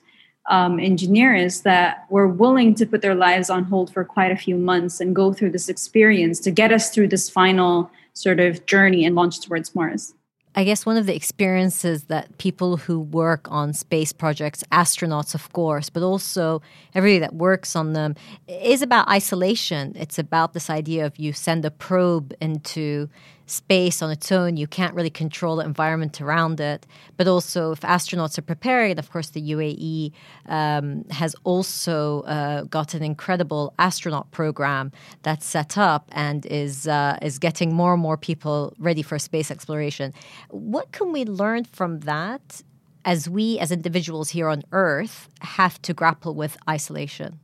um, 0.49 0.79
engineers 0.79 1.61
that 1.61 2.05
were 2.09 2.27
willing 2.27 2.75
to 2.75 2.85
put 2.85 3.01
their 3.01 3.15
lives 3.15 3.49
on 3.49 3.63
hold 3.65 3.93
for 3.93 4.03
quite 4.03 4.31
a 4.31 4.35
few 4.35 4.57
months 4.57 4.99
and 4.99 5.15
go 5.15 5.33
through 5.33 5.51
this 5.51 5.69
experience 5.69 6.39
to 6.41 6.51
get 6.51 6.71
us 6.71 6.89
through 6.89 7.07
this 7.07 7.29
final 7.29 7.91
sort 8.13 8.39
of 8.39 8.65
journey 8.65 9.05
and 9.05 9.15
launch 9.15 9.39
towards 9.41 9.73
Mars. 9.75 10.13
I 10.53 10.65
guess 10.65 10.85
one 10.85 10.97
of 10.97 11.05
the 11.05 11.15
experiences 11.15 12.05
that 12.05 12.37
people 12.37 12.75
who 12.75 12.99
work 12.99 13.49
on 13.49 13.71
space 13.71 14.11
projects, 14.11 14.65
astronauts, 14.69 15.33
of 15.33 15.53
course, 15.53 15.89
but 15.89 16.03
also 16.03 16.61
everybody 16.93 17.19
that 17.19 17.33
works 17.33 17.73
on 17.73 17.93
them, 17.93 18.15
is 18.47 18.81
about 18.81 19.07
isolation. 19.07 19.93
It's 19.95 20.19
about 20.19 20.51
this 20.51 20.69
idea 20.69 21.05
of 21.05 21.17
you 21.17 21.31
send 21.31 21.63
a 21.63 21.71
probe 21.71 22.33
into 22.41 23.07
space 23.45 24.01
on 24.01 24.11
its 24.11 24.31
own. 24.31 24.57
You 24.57 24.67
can't 24.67 24.93
really 24.93 25.09
control 25.09 25.57
the 25.57 25.65
environment 25.65 26.21
around 26.21 26.59
it. 26.59 26.85
But 27.17 27.27
also, 27.27 27.71
if 27.71 27.81
astronauts 27.81 28.37
are 28.37 28.43
preparing, 28.43 28.97
of 28.97 29.11
course, 29.11 29.29
the 29.29 29.41
UAE 29.41 30.11
um, 30.47 31.05
has 31.09 31.35
also 31.43 32.21
uh, 32.21 32.63
got 32.63 32.93
an 32.93 33.03
incredible 33.03 33.73
astronaut 33.79 34.31
program 34.31 34.91
that's 35.23 35.45
set 35.45 35.77
up 35.77 36.09
and 36.11 36.45
is 36.45 36.87
uh, 36.87 37.17
is 37.21 37.39
getting 37.39 37.73
more 37.73 37.93
and 37.93 38.01
more 38.01 38.17
people 38.17 38.73
ready 38.79 39.01
for 39.01 39.17
space 39.19 39.51
exploration. 39.51 40.13
What 40.49 40.91
can 40.91 41.11
we 41.11 41.25
learn 41.25 41.65
from 41.65 42.01
that? 42.01 42.61
As 43.03 43.27
we, 43.27 43.57
as 43.57 43.71
individuals 43.71 44.29
here 44.29 44.47
on 44.47 44.61
Earth, 44.71 45.27
have 45.39 45.81
to 45.81 45.91
grapple 45.91 46.35
with 46.35 46.55
isolation 46.69 47.39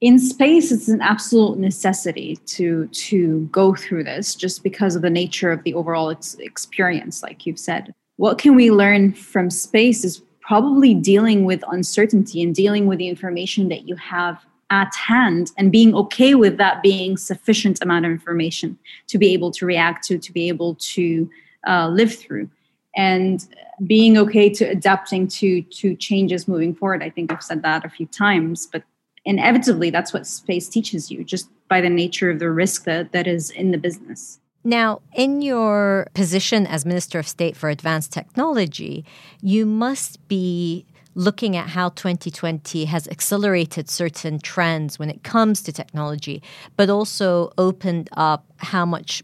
in 0.00 0.18
space 0.18 0.72
it's 0.72 0.88
an 0.88 1.00
absolute 1.00 1.58
necessity 1.58 2.36
to 2.46 2.86
to 2.88 3.40
go 3.52 3.74
through 3.74 4.04
this 4.04 4.34
just 4.34 4.62
because 4.62 4.96
of 4.96 5.02
the 5.02 5.10
nature 5.10 5.52
of 5.52 5.62
the 5.62 5.74
overall 5.74 6.10
ex- 6.10 6.34
experience 6.36 7.22
like 7.22 7.46
you've 7.46 7.58
said. 7.58 7.94
What 8.16 8.38
can 8.38 8.54
we 8.54 8.70
learn 8.70 9.12
from 9.12 9.50
space 9.50 10.04
is 10.04 10.22
probably 10.40 10.94
dealing 10.94 11.44
with 11.44 11.62
uncertainty 11.68 12.42
and 12.42 12.54
dealing 12.54 12.86
with 12.86 12.98
the 12.98 13.08
information 13.08 13.68
that 13.68 13.86
you 13.86 13.94
have 13.96 14.44
at 14.70 14.94
hand 14.94 15.50
and 15.58 15.72
being 15.72 15.94
okay 15.94 16.34
with 16.34 16.56
that 16.56 16.82
being 16.82 17.16
sufficient 17.16 17.82
amount 17.82 18.04
of 18.06 18.12
information 18.12 18.78
to 19.08 19.18
be 19.18 19.32
able 19.32 19.50
to 19.50 19.66
react 19.66 20.04
to 20.04 20.18
to 20.18 20.32
be 20.32 20.48
able 20.48 20.76
to 20.76 21.30
uh, 21.66 21.88
live 21.88 22.14
through. 22.14 22.48
And 22.96 23.46
being 23.86 24.18
okay 24.18 24.50
to 24.50 24.64
adapting 24.64 25.28
to 25.28 25.62
to 25.62 25.94
changes 25.96 26.48
moving 26.48 26.74
forward. 26.74 27.02
I 27.02 27.10
think 27.10 27.32
i've 27.32 27.42
said 27.42 27.62
that 27.62 27.84
a 27.84 27.88
few 27.88 28.06
times 28.06 28.66
but 28.66 28.82
inevitably 29.24 29.90
that's 29.90 30.12
what 30.12 30.26
space 30.26 30.68
teaches 30.68 31.10
you 31.10 31.24
just 31.24 31.48
by 31.68 31.80
the 31.80 31.90
nature 31.90 32.30
of 32.30 32.38
the 32.38 32.50
risk 32.50 32.84
that, 32.84 33.12
that 33.12 33.26
is 33.26 33.50
in 33.50 33.70
the 33.70 33.78
business. 33.78 34.40
Now, 34.62 35.00
in 35.14 35.40
your 35.40 36.08
position 36.14 36.66
as 36.66 36.84
Minister 36.84 37.18
of 37.18 37.26
State 37.26 37.56
for 37.56 37.70
Advanced 37.70 38.12
Technology, 38.12 39.04
you 39.40 39.64
must 39.64 40.26
be 40.28 40.84
looking 41.14 41.56
at 41.56 41.68
how 41.68 41.88
2020 41.90 42.84
has 42.84 43.08
accelerated 43.08 43.88
certain 43.88 44.38
trends 44.38 44.98
when 44.98 45.10
it 45.10 45.22
comes 45.22 45.62
to 45.62 45.72
technology, 45.72 46.42
but 46.76 46.90
also 46.90 47.52
opened 47.58 48.08
up 48.12 48.44
how 48.58 48.84
much 48.84 49.22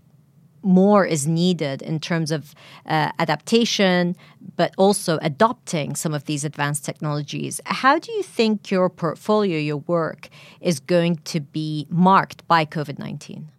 more 0.67 1.07
is 1.07 1.27
needed 1.27 1.81
in 1.81 2.01
terms 2.01 2.31
of 2.31 2.55
uh, 2.87 3.11
adaptation, 3.19 4.17
but 4.57 4.75
also 4.77 5.19
adopting 5.23 5.95
some 5.95 6.13
of 6.13 6.25
these 6.25 6.45
advanced 6.45 6.85
technologies. 6.85 7.61
How 7.67 7.99
do 7.99 8.13
you 8.13 8.23
think 8.23 8.71
your 8.71 8.91
portfolio, 8.91 9.59
your 9.59 9.79
work, 9.79 10.29
is 10.61 10.81
going 10.81 11.17
to 11.25 11.41
be 11.41 11.87
marked 11.89 12.47
by 12.49 12.65
COVID 12.65 12.99
19? 12.99 13.51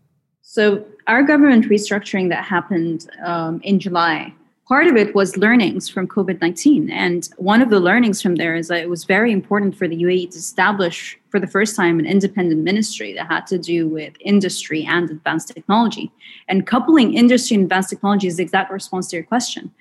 So, 0.42 0.86
our 1.08 1.24
government 1.24 1.66
restructuring 1.66 2.30
that 2.30 2.44
happened 2.44 3.10
um, 3.24 3.62
in 3.64 3.80
July 3.80 4.34
part 4.68 4.88
of 4.88 4.98
it 4.98 5.16
was 5.16 5.38
learnings 5.38 5.88
from 5.88 6.08
COVID 6.08 6.42
19. 6.42 6.90
And 6.90 7.30
one 7.38 7.62
of 7.62 7.70
the 7.70 7.80
learnings 7.80 8.22
from 8.22 8.36
there 8.36 8.56
is 8.56 8.68
that 8.68 8.82
it 8.82 8.90
was 8.90 9.06
very 9.06 9.32
important 9.32 9.78
for 9.78 9.88
the 9.88 10.04
UAE 10.04 10.32
to 10.32 10.38
establish 10.38 11.18
for 11.30 11.40
the 11.40 11.48
first 11.48 11.76
time 11.76 12.00
an 12.00 12.06
independent 12.06 12.62
ministry 12.62 13.14
that 13.14 13.28
had 13.28 13.48
to 13.48 13.58
do 13.58 13.88
with 13.88 14.14
industry 14.20 14.86
and 14.86 15.10
advanced 15.10 15.54
technology. 15.54 16.12
And 16.48 16.68
coupling 16.68 17.14
industry 17.14 17.56
and 17.56 17.64
advanced 17.64 17.90
technology 17.90 18.28
is 18.28 18.38
the 18.38 18.44
exact 18.44 18.72
response 18.72 19.10
to 19.10 19.16
your 19.16 19.26
question. 19.26 19.72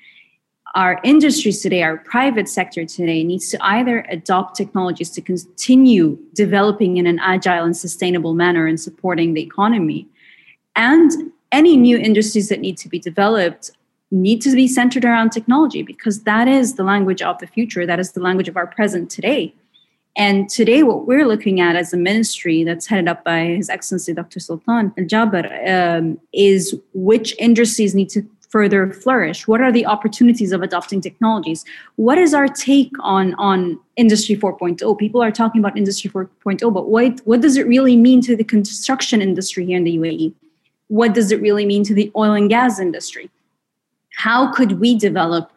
Our 0.75 1.01
industries 1.03 1.63
today, 1.63 1.83
our 1.83 1.97
private 1.97 2.49
sector 2.49 2.85
today, 2.85 3.25
needs 3.25 3.51
to 3.51 3.65
either 3.65 4.05
adopt 4.11 4.57
technologies 4.57 5.11
to 5.11 5.23
continue 5.23 6.19
developing 6.35 6.99
in 6.99 7.07
an 7.07 7.19
agile 7.19 7.65
and 7.65 7.77
sustainable 7.77 8.35
manner 8.35 8.67
and 8.67 8.79
supporting 8.79 9.33
the 9.33 9.43
economy. 9.43 10.07
And 10.75 11.33
any 11.51 11.77
new 11.77 11.97
industries 11.97 12.51
that 12.51 12.61
need 12.61 12.77
to 12.79 12.89
be 12.89 12.99
developed 12.99 13.71
need 14.11 14.41
to 14.43 14.53
be 14.53 14.69
centered 14.69 15.05
around 15.05 15.31
technology 15.31 15.83
because 15.83 16.23
that 16.23 16.47
is 16.49 16.75
the 16.75 16.85
language 16.85 17.23
of 17.23 17.39
the 17.39 17.47
future. 17.47 17.87
That 17.87 17.99
is 17.99 18.13
the 18.13 18.21
language 18.21 18.49
of 18.49 18.57
our 18.57 18.67
present 18.67 19.11
today. 19.11 19.55
And 20.17 20.49
today, 20.49 20.83
what 20.83 21.07
we're 21.07 21.27
looking 21.27 21.61
at 21.61 21.77
as 21.77 21.93
a 21.93 21.97
ministry 21.97 22.65
that's 22.65 22.87
headed 22.87 23.07
up 23.07 23.23
by 23.23 23.41
His 23.45 23.69
Excellency 23.69 24.15
Dr. 24.15 24.41
Sultan 24.41 24.95
Al 24.97 25.05
Jaber 25.05 25.45
um, 25.69 26.19
is 26.33 26.75
which 26.95 27.35
industries 27.39 27.95
need 27.95 28.09
to 28.11 28.27
further 28.49 28.91
flourish? 28.91 29.47
What 29.47 29.61
are 29.61 29.71
the 29.71 29.85
opportunities 29.85 30.53
of 30.53 30.63
adopting 30.63 31.03
technologies? 31.03 31.67
What 31.97 32.17
is 32.17 32.33
our 32.33 32.49
take 32.49 32.93
on, 33.01 33.35
on 33.35 33.79
Industry 33.97 34.37
4.0? 34.37 34.99
People 34.99 35.23
are 35.23 35.31
talking 35.31 35.61
about 35.61 35.77
Industry 35.77 36.09
4.0, 36.09 36.73
but 36.73 36.89
what, 36.89 37.21
what 37.25 37.43
does 37.43 37.59
it 37.59 37.67
really 37.67 37.97
mean 37.97 38.23
to 38.23 38.35
the 38.35 38.45
construction 38.45 39.21
industry 39.21 39.67
here 39.67 39.77
in 39.77 39.85
the 39.85 39.99
UAE? 39.99 40.33
What 40.89 41.13
does 41.13 41.31
it 41.31 41.43
really 41.43 41.67
mean 41.67 41.83
to 41.85 41.93
the 41.93 42.11
oil 42.17 42.33
and 42.33 42.49
gas 42.49 42.79
industry? 42.79 43.29
How 44.17 44.53
could 44.53 44.81
we 44.81 44.99
develop 44.99 45.53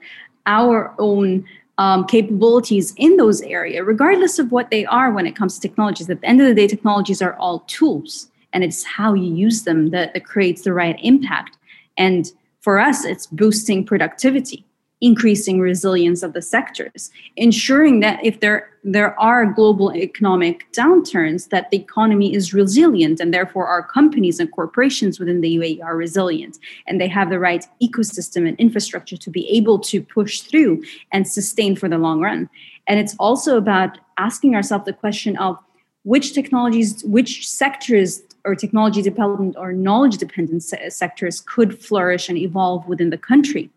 our 0.45 0.93
own 0.99 1.45
um, 1.79 2.05
capabilities 2.05 2.93
in 2.97 3.15
those 3.15 3.41
areas, 3.41 3.85
regardless 3.85 4.37
of 4.37 4.51
what 4.51 4.69
they 4.69 4.85
are 4.85 5.11
when 5.11 5.25
it 5.25 5.35
comes 5.35 5.55
to 5.55 5.61
technologies. 5.61 6.09
At 6.09 6.19
the 6.19 6.27
end 6.27 6.41
of 6.41 6.47
the 6.47 6.53
day, 6.53 6.67
technologies 6.67 7.21
are 7.21 7.35
all 7.35 7.61
tools, 7.67 8.29
and 8.51 8.65
it's 8.65 8.83
how 8.83 9.13
you 9.13 9.33
use 9.33 9.63
them 9.63 9.91
that, 9.91 10.13
that 10.13 10.25
creates 10.25 10.63
the 10.63 10.73
right 10.73 10.99
impact. 11.01 11.57
And 11.97 12.31
for 12.59 12.79
us, 12.79 13.05
it's 13.05 13.27
boosting 13.27 13.85
productivity 13.85 14.65
increasing 15.01 15.59
resilience 15.59 16.23
of 16.23 16.33
the 16.33 16.41
sectors, 16.41 17.09
ensuring 17.37 18.01
that 18.01 18.23
if 18.23 18.39
there 18.39 18.69
there 18.83 19.19
are 19.19 19.45
global 19.45 19.93
economic 19.93 20.65
downturns, 20.71 21.49
that 21.49 21.69
the 21.69 21.77
economy 21.77 22.33
is 22.33 22.53
resilient, 22.53 23.19
and 23.19 23.33
therefore 23.33 23.67
our 23.67 23.83
companies 23.83 24.39
and 24.39 24.51
corporations 24.51 25.19
within 25.19 25.41
the 25.41 25.57
UAE 25.57 25.83
are 25.83 25.97
resilient, 25.97 26.59
and 26.87 26.99
they 26.99 27.07
have 27.07 27.29
the 27.29 27.39
right 27.39 27.65
ecosystem 27.81 28.47
and 28.47 28.57
infrastructure 28.57 29.17
to 29.17 29.29
be 29.29 29.49
able 29.49 29.79
to 29.79 30.01
push 30.01 30.41
through 30.41 30.81
and 31.11 31.27
sustain 31.27 31.75
for 31.75 31.89
the 31.89 31.97
long 31.97 32.21
run. 32.21 32.49
And 32.87 32.99
it's 32.99 33.15
also 33.19 33.57
about 33.57 33.97
asking 34.17 34.55
ourselves 34.55 34.85
the 34.85 34.93
question 34.93 35.35
of 35.37 35.57
which 36.03 36.33
technologies, 36.33 37.03
which 37.03 37.47
sectors 37.47 38.21
or 38.45 38.55
technology 38.55 39.01
dependent 39.01 39.57
or 39.57 39.73
knowledge 39.73 40.17
dependent 40.17 40.63
sectors 40.63 41.41
could 41.41 41.77
flourish 41.77 42.29
and 42.29 42.37
evolve 42.37 42.87
within 42.87 43.09
the 43.09 43.17
country 43.17 43.69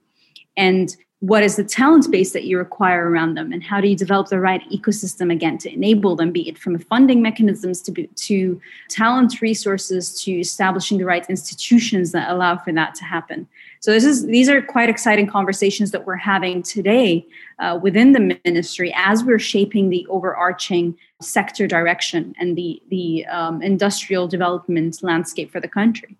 and 0.56 0.96
what 1.22 1.44
is 1.44 1.54
the 1.54 1.62
talent 1.62 2.10
base 2.10 2.32
that 2.32 2.42
you 2.42 2.58
require 2.58 3.08
around 3.08 3.34
them 3.34 3.52
and 3.52 3.62
how 3.62 3.80
do 3.80 3.86
you 3.86 3.94
develop 3.94 4.26
the 4.26 4.40
right 4.40 4.68
ecosystem 4.70 5.32
again 5.32 5.56
to 5.56 5.72
enable 5.72 6.16
them 6.16 6.32
be 6.32 6.48
it 6.48 6.58
from 6.58 6.76
funding 6.80 7.22
mechanisms 7.22 7.80
to 7.80 7.92
be, 7.92 8.08
to 8.16 8.60
talent 8.88 9.40
resources 9.40 10.20
to 10.20 10.32
establishing 10.32 10.98
the 10.98 11.04
right 11.04 11.24
institutions 11.30 12.10
that 12.10 12.28
allow 12.28 12.56
for 12.56 12.72
that 12.72 12.96
to 12.96 13.04
happen? 13.04 13.46
So 13.78 13.92
this 13.92 14.04
is 14.04 14.26
these 14.26 14.48
are 14.48 14.60
quite 14.60 14.88
exciting 14.88 15.28
conversations 15.28 15.92
that 15.92 16.06
we're 16.06 16.16
having 16.16 16.60
today 16.60 17.24
uh, 17.60 17.78
within 17.80 18.14
the 18.14 18.36
ministry 18.44 18.92
as 18.96 19.22
we're 19.22 19.38
shaping 19.38 19.90
the 19.90 20.04
overarching 20.10 20.98
sector 21.20 21.68
direction 21.68 22.34
and 22.40 22.58
the 22.58 22.82
the 22.90 23.24
um, 23.26 23.62
industrial 23.62 24.26
development 24.26 25.04
landscape 25.04 25.52
for 25.52 25.60
the 25.60 25.68
country. 25.68 26.16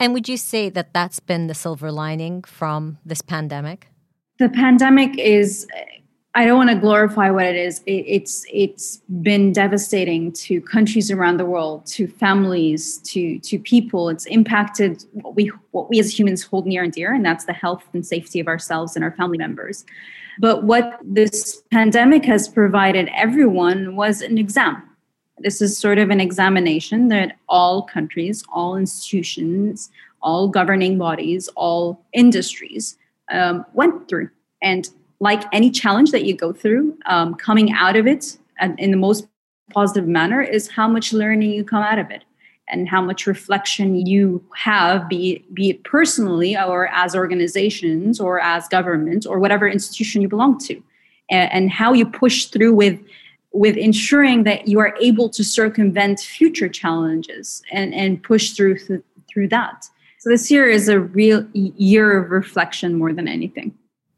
And 0.00 0.14
would 0.14 0.30
you 0.30 0.38
say 0.38 0.70
that 0.70 0.94
that's 0.94 1.20
been 1.20 1.46
the 1.46 1.54
silver 1.54 1.92
lining 1.92 2.42
from 2.42 2.96
this 3.04 3.20
pandemic 3.20 3.88
the 4.38 4.48
pandemic 4.48 5.18
is 5.18 5.66
I 6.36 6.44
don't 6.44 6.58
want 6.58 6.68
to 6.68 6.76
glorify 6.76 7.30
what 7.30 7.46
it 7.46 7.56
is. 7.56 7.82
It, 7.86 8.04
it's 8.06 8.44
it's 8.52 8.98
been 9.22 9.54
devastating 9.54 10.32
to 10.32 10.60
countries 10.60 11.10
around 11.10 11.38
the 11.38 11.46
world, 11.46 11.86
to 11.86 12.06
families, 12.06 12.98
to 12.98 13.38
to 13.38 13.58
people. 13.58 14.10
It's 14.10 14.26
impacted 14.26 15.02
what 15.12 15.34
we 15.34 15.50
what 15.70 15.88
we 15.88 15.98
as 15.98 16.16
humans 16.16 16.42
hold 16.42 16.66
near 16.66 16.84
and 16.84 16.92
dear, 16.92 17.14
and 17.14 17.24
that's 17.24 17.46
the 17.46 17.54
health 17.54 17.84
and 17.94 18.06
safety 18.06 18.38
of 18.38 18.48
ourselves 18.48 18.96
and 18.96 19.04
our 19.04 19.12
family 19.12 19.38
members. 19.38 19.86
But 20.38 20.64
what 20.64 21.00
this 21.02 21.62
pandemic 21.72 22.26
has 22.26 22.48
provided 22.48 23.08
everyone 23.16 23.96
was 23.96 24.20
an 24.20 24.36
exam. 24.36 24.82
This 25.38 25.62
is 25.62 25.78
sort 25.78 25.98
of 25.98 26.10
an 26.10 26.20
examination 26.20 27.08
that 27.08 27.36
all 27.48 27.82
countries, 27.82 28.44
all 28.50 28.76
institutions, 28.76 29.90
all 30.20 30.48
governing 30.48 30.98
bodies, 30.98 31.48
all 31.56 32.04
industries 32.12 32.98
um, 33.30 33.64
went 33.74 34.08
through. 34.08 34.30
And 34.62 34.88
like 35.20 35.42
any 35.52 35.70
challenge 35.70 36.10
that 36.10 36.24
you 36.24 36.36
go 36.36 36.52
through, 36.52 36.96
um, 37.06 37.34
coming 37.34 37.72
out 37.72 37.96
of 37.96 38.06
it 38.06 38.38
and 38.58 38.78
in 38.78 38.90
the 38.90 38.96
most 38.96 39.26
positive 39.72 40.06
manner 40.06 40.40
is 40.40 40.68
how 40.68 40.88
much 40.88 41.12
learning 41.12 41.50
you 41.50 41.64
come 41.64 41.82
out 41.82 41.98
of 41.98 42.10
it 42.10 42.24
and 42.68 42.88
how 42.88 43.00
much 43.00 43.26
reflection 43.26 44.06
you 44.06 44.44
have, 44.54 45.08
be 45.08 45.44
be 45.54 45.70
it 45.70 45.84
personally 45.84 46.56
or 46.56 46.88
as 46.88 47.14
organizations 47.14 48.18
or 48.20 48.40
as 48.40 48.66
governments 48.68 49.24
or 49.24 49.38
whatever 49.38 49.68
institution 49.68 50.20
you 50.20 50.28
belong 50.28 50.58
to, 50.58 50.82
and, 51.30 51.52
and 51.52 51.70
how 51.70 51.92
you 51.92 52.04
push 52.04 52.46
through 52.46 52.74
with 52.74 52.98
with 53.52 53.76
ensuring 53.76 54.44
that 54.44 54.68
you 54.68 54.78
are 54.78 54.94
able 55.00 55.28
to 55.30 55.42
circumvent 55.42 56.20
future 56.20 56.68
challenges 56.68 57.62
and, 57.72 57.94
and 57.94 58.22
push 58.22 58.50
through 58.50 58.76
th- 58.78 59.00
through 59.28 59.48
that. 59.48 59.88
So 60.26 60.30
this 60.30 60.50
year 60.50 60.68
is 60.68 60.88
a 60.88 60.98
real 60.98 61.46
year 61.52 62.20
of 62.20 62.32
reflection 62.32 62.98
more 62.98 63.12
than 63.12 63.28
anything. 63.28 63.72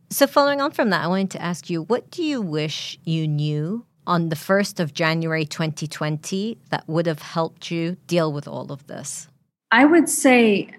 So 0.08 0.26
following 0.26 0.58
on 0.58 0.70
from 0.70 0.88
that, 0.88 1.04
I 1.04 1.06
wanted 1.06 1.32
to 1.32 1.42
ask 1.42 1.68
you, 1.68 1.82
what 1.82 2.10
do 2.10 2.22
you 2.22 2.40
wish 2.40 2.98
you 3.04 3.28
knew 3.28 3.84
on 4.06 4.30
the 4.30 4.34
1st 4.34 4.80
of 4.80 4.94
January 4.94 5.44
2020 5.44 6.56
that 6.70 6.88
would 6.88 7.04
have 7.04 7.20
helped 7.20 7.70
you 7.70 7.98
deal 8.06 8.32
with 8.32 8.48
all 8.48 8.72
of 8.72 8.86
this? 8.86 9.28
I 9.70 9.84
would 9.84 10.08
say 10.08 10.70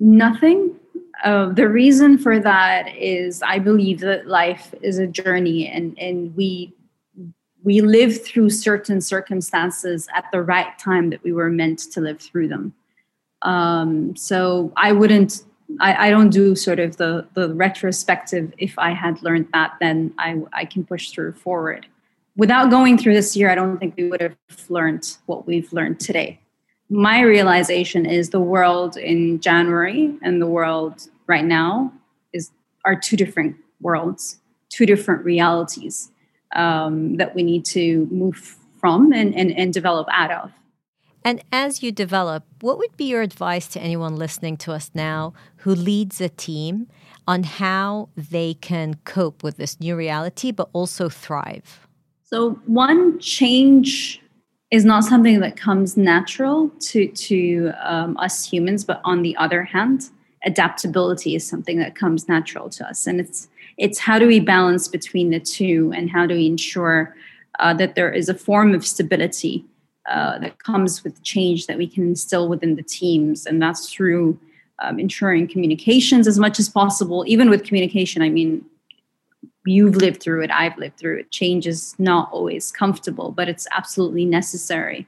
nothing. 0.00 0.74
Uh, 1.22 1.50
the 1.50 1.68
reason 1.68 2.18
for 2.18 2.40
that 2.40 2.92
is 2.96 3.40
I 3.40 3.60
believe 3.60 4.00
that 4.00 4.26
life 4.26 4.74
is 4.82 4.98
a 4.98 5.06
journey 5.06 5.68
and, 5.68 5.96
and 5.96 6.34
we 6.34 6.74
we 7.62 7.80
live 7.82 8.24
through 8.24 8.50
certain 8.50 9.00
circumstances 9.00 10.08
at 10.16 10.24
the 10.32 10.42
right 10.42 10.76
time 10.80 11.10
that 11.10 11.22
we 11.22 11.32
were 11.32 11.50
meant 11.50 11.78
to 11.92 12.00
live 12.00 12.20
through 12.20 12.48
them. 12.48 12.74
Um, 13.42 14.14
so 14.16 14.72
I 14.76 14.92
wouldn't, 14.92 15.42
I, 15.80 16.06
I, 16.06 16.10
don't 16.10 16.30
do 16.30 16.54
sort 16.54 16.78
of 16.78 16.96
the, 16.96 17.26
the 17.34 17.52
retrospective. 17.54 18.52
If 18.58 18.78
I 18.78 18.92
had 18.92 19.20
learned 19.22 19.48
that, 19.52 19.74
then 19.80 20.14
I, 20.18 20.40
I 20.52 20.64
can 20.64 20.84
push 20.84 21.10
through 21.10 21.32
forward. 21.32 21.86
Without 22.36 22.70
going 22.70 22.96
through 22.98 23.14
this 23.14 23.36
year, 23.36 23.50
I 23.50 23.54
don't 23.54 23.78
think 23.78 23.96
we 23.96 24.08
would 24.08 24.20
have 24.20 24.36
learned 24.68 25.16
what 25.26 25.46
we've 25.46 25.72
learned 25.72 25.98
today. 25.98 26.38
My 26.88 27.20
realization 27.20 28.06
is 28.06 28.30
the 28.30 28.40
world 28.40 28.96
in 28.96 29.40
January 29.40 30.14
and 30.22 30.40
the 30.40 30.46
world 30.46 31.08
right 31.26 31.44
now 31.44 31.92
is 32.32 32.50
are 32.84 32.94
two 32.94 33.16
different 33.16 33.56
worlds, 33.80 34.38
two 34.68 34.86
different 34.86 35.24
realities 35.24 36.10
um, 36.54 37.16
that 37.16 37.34
we 37.34 37.42
need 37.42 37.64
to 37.66 38.06
move 38.10 38.56
from 38.80 39.12
and, 39.12 39.34
and, 39.34 39.52
and 39.52 39.72
develop 39.72 40.08
out 40.10 40.30
of. 40.30 40.52
And 41.24 41.42
as 41.52 41.82
you 41.82 41.92
develop, 41.92 42.44
what 42.60 42.78
would 42.78 42.96
be 42.96 43.04
your 43.04 43.22
advice 43.22 43.68
to 43.68 43.80
anyone 43.80 44.16
listening 44.16 44.56
to 44.58 44.72
us 44.72 44.90
now 44.94 45.34
who 45.58 45.74
leads 45.74 46.20
a 46.20 46.28
team 46.28 46.88
on 47.28 47.44
how 47.44 48.08
they 48.16 48.54
can 48.54 48.94
cope 49.04 49.42
with 49.42 49.56
this 49.56 49.78
new 49.78 49.94
reality, 49.94 50.50
but 50.50 50.68
also 50.72 51.08
thrive? 51.08 51.86
So, 52.24 52.52
one 52.66 53.20
change 53.20 54.20
is 54.70 54.84
not 54.84 55.04
something 55.04 55.40
that 55.40 55.56
comes 55.56 55.96
natural 55.96 56.70
to, 56.80 57.06
to 57.08 57.72
um, 57.82 58.16
us 58.16 58.44
humans, 58.44 58.84
but 58.84 59.00
on 59.04 59.22
the 59.22 59.36
other 59.36 59.62
hand, 59.62 60.08
adaptability 60.44 61.36
is 61.36 61.46
something 61.46 61.78
that 61.78 61.94
comes 61.94 62.26
natural 62.28 62.70
to 62.70 62.88
us. 62.88 63.06
And 63.06 63.20
it's, 63.20 63.48
it's 63.76 63.98
how 63.98 64.18
do 64.18 64.26
we 64.26 64.40
balance 64.40 64.88
between 64.88 65.30
the 65.30 65.40
two 65.40 65.92
and 65.94 66.10
how 66.10 66.26
do 66.26 66.34
we 66.34 66.46
ensure 66.46 67.14
uh, 67.58 67.74
that 67.74 67.94
there 67.94 68.10
is 68.10 68.28
a 68.28 68.34
form 68.34 68.74
of 68.74 68.84
stability 68.84 69.64
uh, 70.08 70.38
that 70.38 70.62
comes 70.62 71.04
with 71.04 71.22
change 71.22 71.66
that 71.66 71.78
we 71.78 71.86
can 71.86 72.04
instill 72.04 72.48
within 72.48 72.76
the 72.76 72.82
teams, 72.82 73.46
and 73.46 73.62
that's 73.62 73.92
through 73.92 74.38
um, 74.80 74.98
ensuring 74.98 75.46
communications 75.46 76.26
as 76.26 76.38
much 76.38 76.58
as 76.58 76.68
possible. 76.68 77.24
Even 77.26 77.48
with 77.48 77.64
communication, 77.64 78.22
I 78.22 78.28
mean, 78.28 78.64
you've 79.64 79.96
lived 79.96 80.20
through 80.20 80.42
it, 80.42 80.50
I've 80.50 80.76
lived 80.76 80.98
through 80.98 81.20
it. 81.20 81.30
Change 81.30 81.66
is 81.66 81.94
not 81.98 82.30
always 82.32 82.72
comfortable, 82.72 83.30
but 83.30 83.48
it's 83.48 83.66
absolutely 83.70 84.24
necessary. 84.24 85.06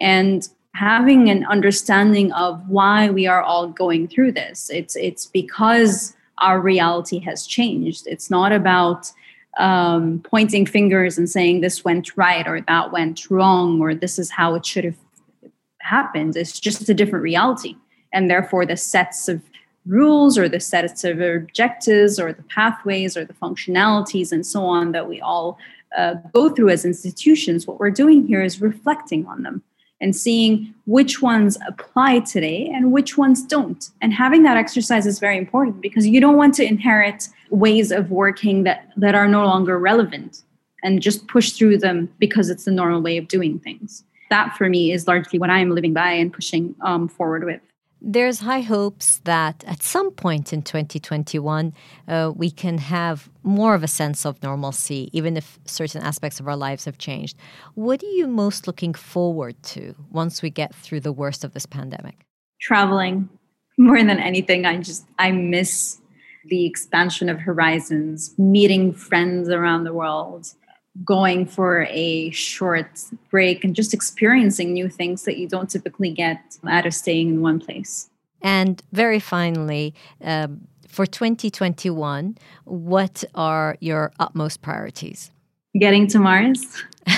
And 0.00 0.48
having 0.74 1.30
an 1.30 1.46
understanding 1.46 2.32
of 2.32 2.68
why 2.68 3.10
we 3.10 3.26
are 3.26 3.42
all 3.42 3.68
going 3.68 4.08
through 4.08 4.32
this, 4.32 4.68
it's 4.70 4.96
it's 4.96 5.26
because 5.26 6.16
our 6.38 6.60
reality 6.60 7.20
has 7.20 7.46
changed. 7.46 8.06
It's 8.06 8.30
not 8.30 8.50
about 8.50 9.12
um, 9.58 10.20
pointing 10.24 10.66
fingers 10.66 11.16
and 11.18 11.28
saying 11.28 11.60
this 11.60 11.84
went 11.84 12.16
right 12.16 12.46
or 12.46 12.60
that 12.60 12.92
went 12.92 13.30
wrong 13.30 13.80
or 13.80 13.94
this 13.94 14.18
is 14.18 14.30
how 14.30 14.54
it 14.54 14.66
should 14.66 14.84
have 14.84 14.98
happened. 15.78 16.36
It's 16.36 16.58
just 16.58 16.88
a 16.88 16.94
different 16.94 17.22
reality. 17.22 17.76
And 18.12 18.30
therefore, 18.30 18.66
the 18.66 18.76
sets 18.76 19.28
of 19.28 19.42
rules 19.86 20.38
or 20.38 20.48
the 20.48 20.60
sets 20.60 21.04
of 21.04 21.20
objectives 21.20 22.18
or 22.18 22.32
the 22.32 22.42
pathways 22.44 23.16
or 23.16 23.24
the 23.24 23.34
functionalities 23.34 24.32
and 24.32 24.46
so 24.46 24.64
on 24.64 24.92
that 24.92 25.08
we 25.08 25.20
all 25.20 25.58
uh, 25.96 26.14
go 26.32 26.48
through 26.48 26.70
as 26.70 26.84
institutions, 26.84 27.66
what 27.66 27.78
we're 27.78 27.90
doing 27.90 28.26
here 28.26 28.42
is 28.42 28.60
reflecting 28.60 29.26
on 29.26 29.42
them 29.42 29.62
and 30.04 30.14
seeing 30.14 30.74
which 30.84 31.22
ones 31.22 31.56
apply 31.66 32.20
today 32.20 32.70
and 32.74 32.92
which 32.92 33.16
ones 33.16 33.42
don't. 33.42 33.88
And 34.02 34.12
having 34.12 34.42
that 34.42 34.58
exercise 34.58 35.06
is 35.06 35.18
very 35.18 35.38
important 35.38 35.80
because 35.80 36.06
you 36.06 36.20
don't 36.20 36.36
want 36.36 36.52
to 36.56 36.64
inherit 36.64 37.26
ways 37.48 37.90
of 37.90 38.10
working 38.10 38.64
that, 38.64 38.90
that 38.98 39.14
are 39.14 39.26
no 39.26 39.46
longer 39.46 39.78
relevant 39.78 40.42
and 40.82 41.00
just 41.00 41.26
push 41.26 41.52
through 41.52 41.78
them 41.78 42.12
because 42.18 42.50
it's 42.50 42.66
the 42.66 42.70
normal 42.70 43.00
way 43.00 43.16
of 43.16 43.28
doing 43.28 43.58
things. 43.58 44.04
That 44.28 44.54
for 44.58 44.68
me 44.68 44.92
is 44.92 45.08
largely 45.08 45.38
what 45.38 45.48
I'm 45.48 45.70
living 45.70 45.94
by 45.94 46.10
and 46.10 46.30
pushing 46.30 46.74
um, 46.82 47.08
forward 47.08 47.44
with. 47.44 47.62
There's 48.06 48.40
high 48.40 48.60
hopes 48.60 49.22
that 49.24 49.64
at 49.66 49.82
some 49.82 50.10
point 50.10 50.52
in 50.52 50.60
2021, 50.60 51.72
uh, 52.06 52.32
we 52.36 52.50
can 52.50 52.76
have 52.76 53.30
more 53.42 53.74
of 53.74 53.82
a 53.82 53.88
sense 53.88 54.26
of 54.26 54.42
normalcy, 54.42 55.08
even 55.14 55.38
if 55.38 55.58
certain 55.64 56.02
aspects 56.02 56.38
of 56.38 56.46
our 56.46 56.54
lives 56.54 56.84
have 56.84 56.98
changed. 56.98 57.38
What 57.74 58.02
are 58.02 58.14
you 58.20 58.26
most 58.26 58.66
looking 58.66 58.92
forward 58.92 59.56
to 59.74 59.94
once 60.10 60.42
we 60.42 60.50
get 60.50 60.74
through 60.74 61.00
the 61.00 61.12
worst 61.12 61.44
of 61.44 61.54
this 61.54 61.64
pandemic? 61.64 62.26
Traveling. 62.60 63.30
More 63.78 63.96
than 63.96 64.20
anything, 64.20 64.66
I 64.66 64.76
just, 64.76 65.06
I 65.18 65.32
miss 65.32 65.98
the 66.44 66.66
expansion 66.66 67.30
of 67.30 67.40
horizons, 67.40 68.34
meeting 68.36 68.92
friends 68.92 69.48
around 69.48 69.84
the 69.84 69.94
world, 69.94 70.48
going 71.04 71.46
for 71.46 71.86
a 71.90 72.30
short 72.30 73.00
break 73.30 73.64
and 73.64 73.74
just 73.74 73.92
experiencing 73.92 74.72
new 74.72 74.88
things 74.88 75.24
that 75.24 75.36
you 75.38 75.48
don't 75.48 75.68
typically 75.68 76.10
get 76.10 76.58
out 76.68 76.86
of 76.86 76.94
staying 76.94 77.28
in 77.28 77.40
one 77.40 77.58
place. 77.58 78.10
And 78.42 78.82
very 78.92 79.18
finally, 79.18 79.94
um, 80.20 80.68
for 80.86 81.06
2021, 81.06 82.38
what 82.64 83.24
are 83.34 83.76
your 83.80 84.12
utmost 84.20 84.62
priorities? 84.62 85.32
Getting 85.76 86.06
to 86.08 86.20
Mars 86.20 86.64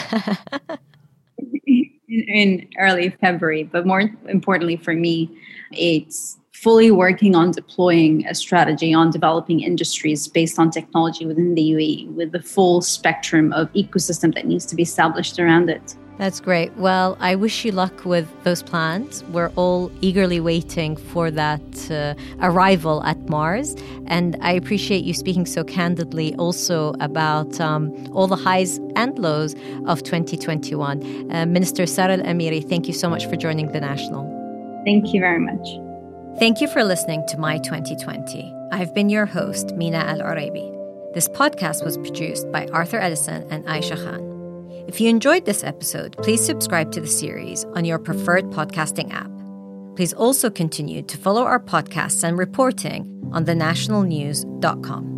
in 2.28 2.68
early 2.78 3.10
February, 3.20 3.64
but 3.64 3.86
more 3.86 4.10
importantly 4.28 4.76
for 4.76 4.94
me, 4.94 5.30
it's 5.72 6.38
fully 6.52 6.90
working 6.90 7.34
on 7.34 7.50
deploying 7.50 8.26
a 8.26 8.34
strategy 8.34 8.94
on 8.94 9.10
developing 9.10 9.60
industries 9.60 10.26
based 10.26 10.58
on 10.58 10.70
technology 10.70 11.26
within 11.26 11.54
the 11.54 11.62
UAE 11.62 12.08
with 12.14 12.32
the 12.32 12.42
full 12.42 12.80
spectrum 12.80 13.52
of 13.52 13.70
ecosystem 13.74 14.34
that 14.34 14.46
needs 14.46 14.64
to 14.66 14.74
be 14.74 14.82
established 14.82 15.38
around 15.38 15.68
it. 15.68 15.94
That's 16.18 16.40
great. 16.40 16.74
Well, 16.76 17.16
I 17.20 17.34
wish 17.34 17.64
you 17.64 17.72
luck 17.72 18.06
with 18.06 18.26
those 18.44 18.62
plans. 18.62 19.22
We're 19.24 19.50
all 19.56 19.90
eagerly 20.00 20.40
waiting 20.40 20.96
for 20.96 21.30
that 21.30 21.90
uh, 21.90 22.14
arrival 22.40 23.02
at 23.04 23.18
Mars. 23.28 23.76
And 24.06 24.36
I 24.40 24.52
appreciate 24.52 25.04
you 25.04 25.12
speaking 25.12 25.44
so 25.44 25.62
candidly 25.62 26.34
also 26.36 26.94
about 27.00 27.60
um, 27.60 27.92
all 28.12 28.26
the 28.26 28.36
highs 28.36 28.78
and 28.96 29.18
lows 29.18 29.54
of 29.86 30.02
2021. 30.04 31.30
Uh, 31.30 31.44
Minister 31.44 31.84
Sara 31.84 32.14
Al 32.14 32.20
Amiri, 32.20 32.66
thank 32.66 32.88
you 32.88 32.94
so 32.94 33.10
much 33.10 33.26
for 33.26 33.36
joining 33.36 33.70
the 33.72 33.80
National. 33.80 34.24
Thank 34.86 35.12
you 35.12 35.20
very 35.20 35.40
much. 35.40 36.38
Thank 36.38 36.60
you 36.60 36.68
for 36.68 36.82
listening 36.82 37.26
to 37.28 37.38
My 37.38 37.58
2020. 37.58 38.54
I've 38.72 38.94
been 38.94 39.10
your 39.10 39.26
host, 39.26 39.74
Mina 39.74 39.98
Al 39.98 40.20
Oraibi. 40.20 40.72
This 41.12 41.28
podcast 41.28 41.84
was 41.84 41.96
produced 41.98 42.50
by 42.52 42.68
Arthur 42.68 42.98
Edison 42.98 43.46
and 43.50 43.64
Aisha 43.66 43.96
Khan. 43.96 44.35
If 44.86 45.00
you 45.00 45.08
enjoyed 45.08 45.44
this 45.44 45.64
episode, 45.64 46.16
please 46.18 46.44
subscribe 46.44 46.92
to 46.92 47.00
the 47.00 47.08
series 47.08 47.64
on 47.74 47.84
your 47.84 47.98
preferred 47.98 48.44
podcasting 48.46 49.12
app. 49.12 49.30
Please 49.96 50.12
also 50.12 50.48
continue 50.48 51.02
to 51.02 51.16
follow 51.16 51.42
our 51.42 51.58
podcasts 51.58 52.22
and 52.22 52.38
reporting 52.38 53.30
on 53.32 53.44
thenationalnews.com. 53.46 55.15